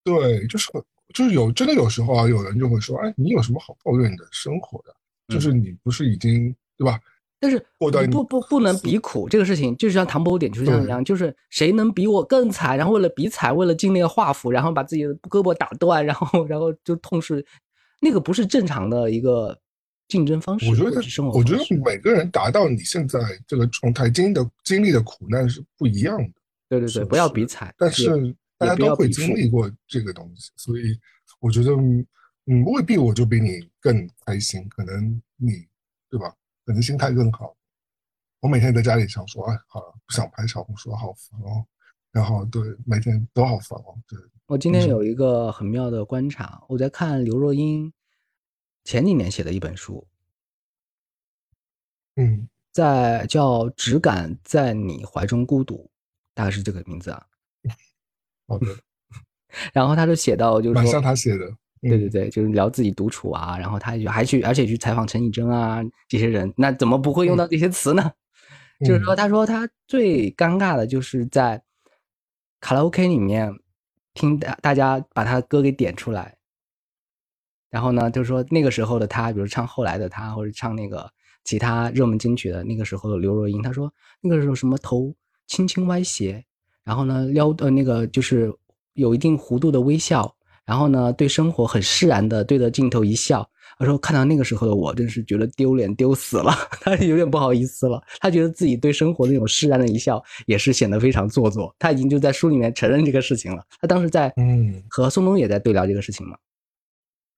[0.05, 0.71] 对，就是
[1.15, 4.95] 就是有真的有时候啊，有人就会说，哎，你有什么好抱怨你的生活的？
[5.29, 6.99] 就是你不是已经对吧？
[7.41, 7.65] 但是
[8.11, 12.77] 不不不能比苦这个事情，就是像唐伯虎点秋香一样，就是谁能比我更惨？
[12.77, 17.45] 然后为了比惨，为了进那个画府，然后把自己的胳膊打断，然后然后就痛失，
[18.01, 19.57] 那个不是正常的一个
[20.09, 20.69] 竞争方式。
[20.69, 21.01] 我觉得
[21.33, 26.33] 我觉得每个人达到你现在这个状态，经历的经历的苦难是不一样的。
[26.69, 27.73] 对对对，不要比惨。
[27.79, 30.99] 但是大家都会经历过这个东西，所以
[31.39, 31.71] 我觉得
[32.47, 35.65] 嗯，未必我就比你更开心，可能你
[36.11, 36.35] 对吧？
[36.69, 37.57] 可能心态更好。
[38.41, 41.65] 我每天在家里想说，哎，好了，不想拍小红书，好烦哦。
[42.13, 43.97] 然后对，每天都好烦哦。
[44.07, 47.91] 对，我今天有一个很妙的观察，我在看刘若英
[48.85, 50.07] 前几年写的一本书，
[52.17, 55.77] 嗯，在叫《只敢在你怀中孤独》，
[56.35, 57.27] 大概是这个名字啊。
[58.47, 58.67] 好的。
[59.73, 61.51] 然后他就写到，就是蛮像他写的。
[61.81, 68.13] 对对对，就是聊自己独处啊，然后他就还去，而且去采访陈绮贞啊这些人，那怎么不会用到这些词呢？
[68.87, 71.63] 就是说，他说他最尴尬的就是在
[72.61, 73.53] 卡拉 OK 里面
[74.15, 76.37] 听大大家把他歌给点出来，
[77.71, 81.11] 然后呢，就是说那个时候的他，比如唱后来的他，或者唱那个
[81.45, 85.15] 其他热门金曲的那个时候的刘若英，他说那个时候什么头
[85.47, 86.45] 轻轻歪斜，
[86.85, 88.53] 然后呢撩呃那个就是
[88.95, 90.35] 有一定弧度的微笑。
[90.69, 93.49] 然后呢，对生活很释然的对着镜头一笑。
[93.79, 96.53] 他说：“看到那个时候的我，真是觉得丢脸丢死了。
[96.83, 98.03] 他有点不好意思了。
[98.21, 101.75] 他觉得自己对生活那种释然的一笑，也是显得非常做作。
[101.79, 103.65] 他已经就在书里面承认这个事情了。
[103.81, 106.37] 他当时在嗯和宋冬野在对聊这个事情嘛。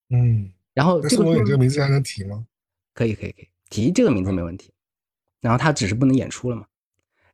[0.09, 2.45] 嗯，然后宋冬野这个名字还能提吗？
[2.95, 4.73] 可以可以可以提这个名字没问题。
[5.41, 6.65] 然后他只是不能演出了嘛。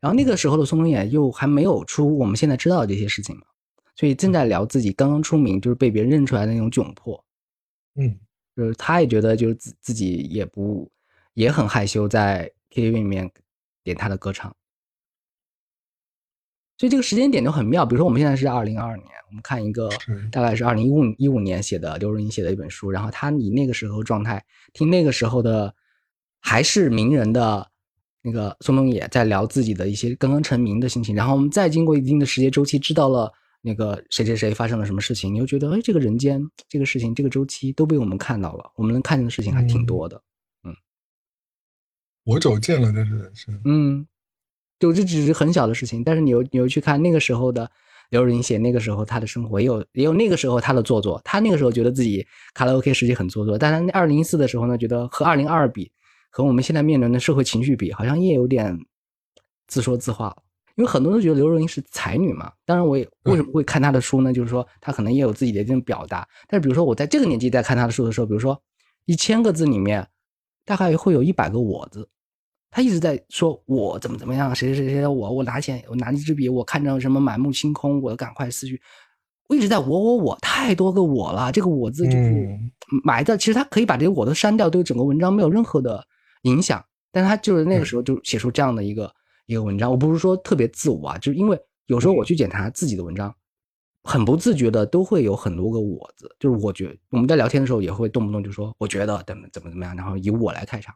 [0.00, 3.42] 然后那个时候的宋冬野又还没有出我们现在知道的这些事情嘛。
[3.96, 7.24] 所以正在聊自己刚刚出名，就是被别人认出来的那种窘迫，
[7.94, 8.14] 嗯，
[8.54, 10.90] 就是他也觉得就是自自己也不
[11.32, 13.30] 也很害羞，在 KTV 里面
[13.82, 14.54] 点他的歌唱，
[16.76, 17.86] 所以这个时间点就很妙。
[17.86, 19.88] 比如说我们现在是二零二二年，我们看一个
[20.30, 24.44] 大概是二零一五一五年写的刘若英写的一本书，然后他以那个时候状态
[24.74, 25.74] 听那个时候的
[26.40, 27.66] 还是名人的
[28.20, 33.32] 那个宋冬野在聊自己的一些刚刚成名的心情，然后我们再经过一定的时间周期，知道了。
[33.66, 40.22] 那个谁谁谁发生了什么事情，你又觉得哎，这个人间这个事情这个周期都被我们看到了，我们能看见的事情还挺多的，
[40.62, 40.72] 嗯。
[42.22, 43.60] 我走见了，这是人生。
[43.64, 44.06] 嗯，
[44.78, 47.68] 就这只是很小的事情，但是你又你又去看那个时候的
[48.10, 52.24] 刘若英写那个时候她的生活，也有也有那个时候她的做作，她那个时候觉得自己
[52.54, 55.90] 卡拉 OK 实际很做作，但是二零一四的时候呢，觉得和二零二二比，
[56.30, 58.78] 和我们现在面临的社会情绪比，好像也有点
[59.66, 60.36] 自说自话了。
[60.76, 64.30] 因为很多人都觉得刘若英是才女嘛，当然我也为什么会看她的书呢？
[64.30, 66.28] 就是说她可能也有自己的这种表达。
[66.46, 68.60] 但是比如说我在这个年纪在看她的书的时候，比如说
[69.06, 70.06] 一千个字里面，
[70.66, 72.06] 大概会有一百个我字，
[72.70, 78.78] 她一直在说我怎么怎么样，谁谁谁谁我我拿钱我拿一支笔，我看着什么满目星空，我赶快思绪，
[79.48, 82.46] 我一直在我我我太多个我了，这个我字就是
[83.02, 83.38] 埋的。
[83.38, 86.06] 其实他可以把这个我都删掉，对整个文章没有任何的
[86.42, 86.84] 影响。
[87.10, 89.10] 但是他就是那个时候就写出这样的一个。
[89.46, 93.32] 一个文章，我不是说特别自我啊，就是因为有时候我去检查自己的文章，
[94.02, 100.94] 很不自觉的都会有很多个我字，就是我觉我们在聊天的时候也会动不动就说我觉得怎么怎么怎么样，然后以我来开场。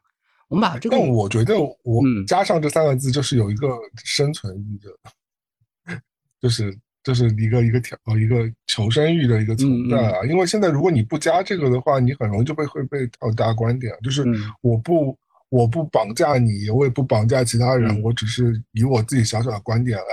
[0.48, 1.54] 我们把这个，但我觉得
[1.84, 3.68] 我加上这三个字就是有一个
[4.04, 5.96] 生存欲的，
[6.40, 10.24] 就是就是一个一个条一个求生欲的一个存在啊。
[10.26, 14.24] 因为现在如果你不加这个的话，你很容易就被会被套大观点，就是
[14.60, 15.16] 我不。
[15.50, 20.04] 我不绑架你，我也不绑架其他人，我只是以我自己小小的观点来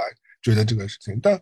[0.41, 1.18] 觉得这个事情。
[1.22, 1.39] 但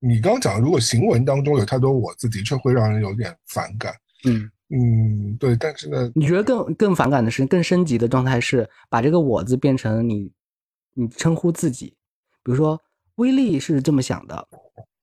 [0.00, 3.94] 你刚刚讲，如果行文当中有太多我字，的确会让人有点反感。
[4.26, 5.54] 嗯嗯，对。
[5.56, 10.32] 但是呢，你觉得更更反感的是更升级的状态是把这个我字变成你
[10.94, 11.94] 你称呼自己，
[12.42, 12.80] 比如说
[13.16, 14.48] 威力是这么想的，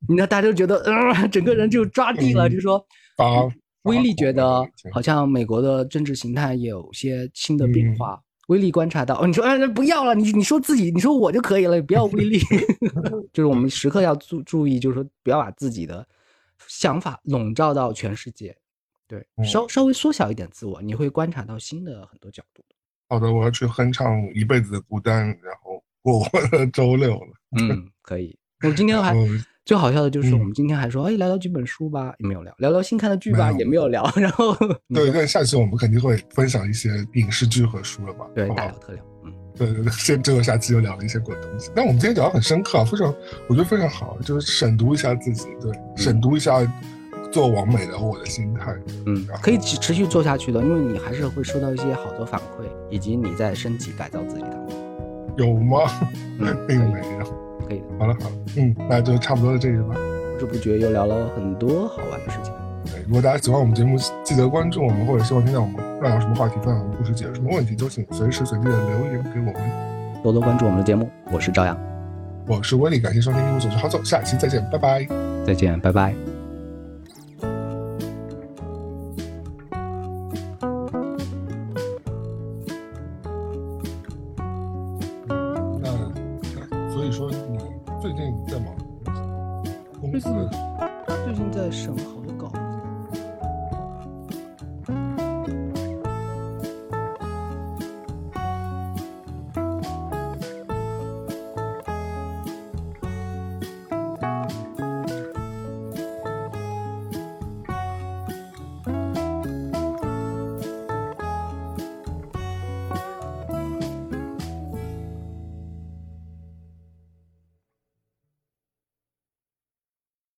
[0.07, 2.83] 你看大家就觉得呃，整个人就抓地了，就说
[3.83, 8.19] 威力觉得好像美国的政治形态有些新的变化。
[8.51, 12.37] 威力观察到哦，你说哎，不要了，你你说自己，你说我就可以了，不要威力。
[13.31, 16.05] 就是我们时刻要注注意，就是说不要把自己的
[16.67, 18.53] 想法笼罩到全世界。
[19.07, 22.61] 对，稍稍微缩小一点自我，你会观察到新的很多角度。
[23.07, 27.33] 好的，我要去哼唱《一辈子的孤单》，然后过我的周六了。
[27.57, 28.37] 嗯，可以。
[28.63, 29.15] 我今天还
[29.63, 34.03] 最好笑的就是，我们今天还说，哎，聊聊几本书吧，也没有聊；聊聊新看的剧吧，也没有聊。
[34.17, 34.55] 然后，
[34.93, 38.25] 对，那下期我们肯定会分享一些影视剧和书了吧？
[38.33, 39.03] 对，大聊特聊。
[39.23, 41.69] 嗯，对对对，先最后下期又聊了一些鬼东西。
[41.75, 43.13] 但我们今天聊的很深刻，非常，
[43.47, 46.59] 我觉得非常好，就是审读一下自己，对，审读一下
[47.31, 48.75] 做完美的我的心态。
[49.05, 54.67] 嗯，可以持续做下去的，因为你还是会收到一些好的反馈，以及你在升级改造自己的。
[55.37, 55.79] 有吗？
[56.67, 57.40] 并没有。
[57.71, 59.95] 可以的，好了好了，嗯，那就差不多到这里吧。
[60.33, 62.53] 不知不觉又聊了很多好玩的事情。
[62.85, 69.55] 对，如果大家喜欢我们节目，记得关注我们，或者希望听到我们聊什么话题，分享故事，解决什么问题，都请随时随地的留言给我们。
[70.23, 71.77] 多多关注我们的节目，我是朝阳，
[72.47, 75.07] 我是威利，感谢收听，一路走就好走，下期再见，拜拜。
[75.45, 76.30] 再见，拜拜。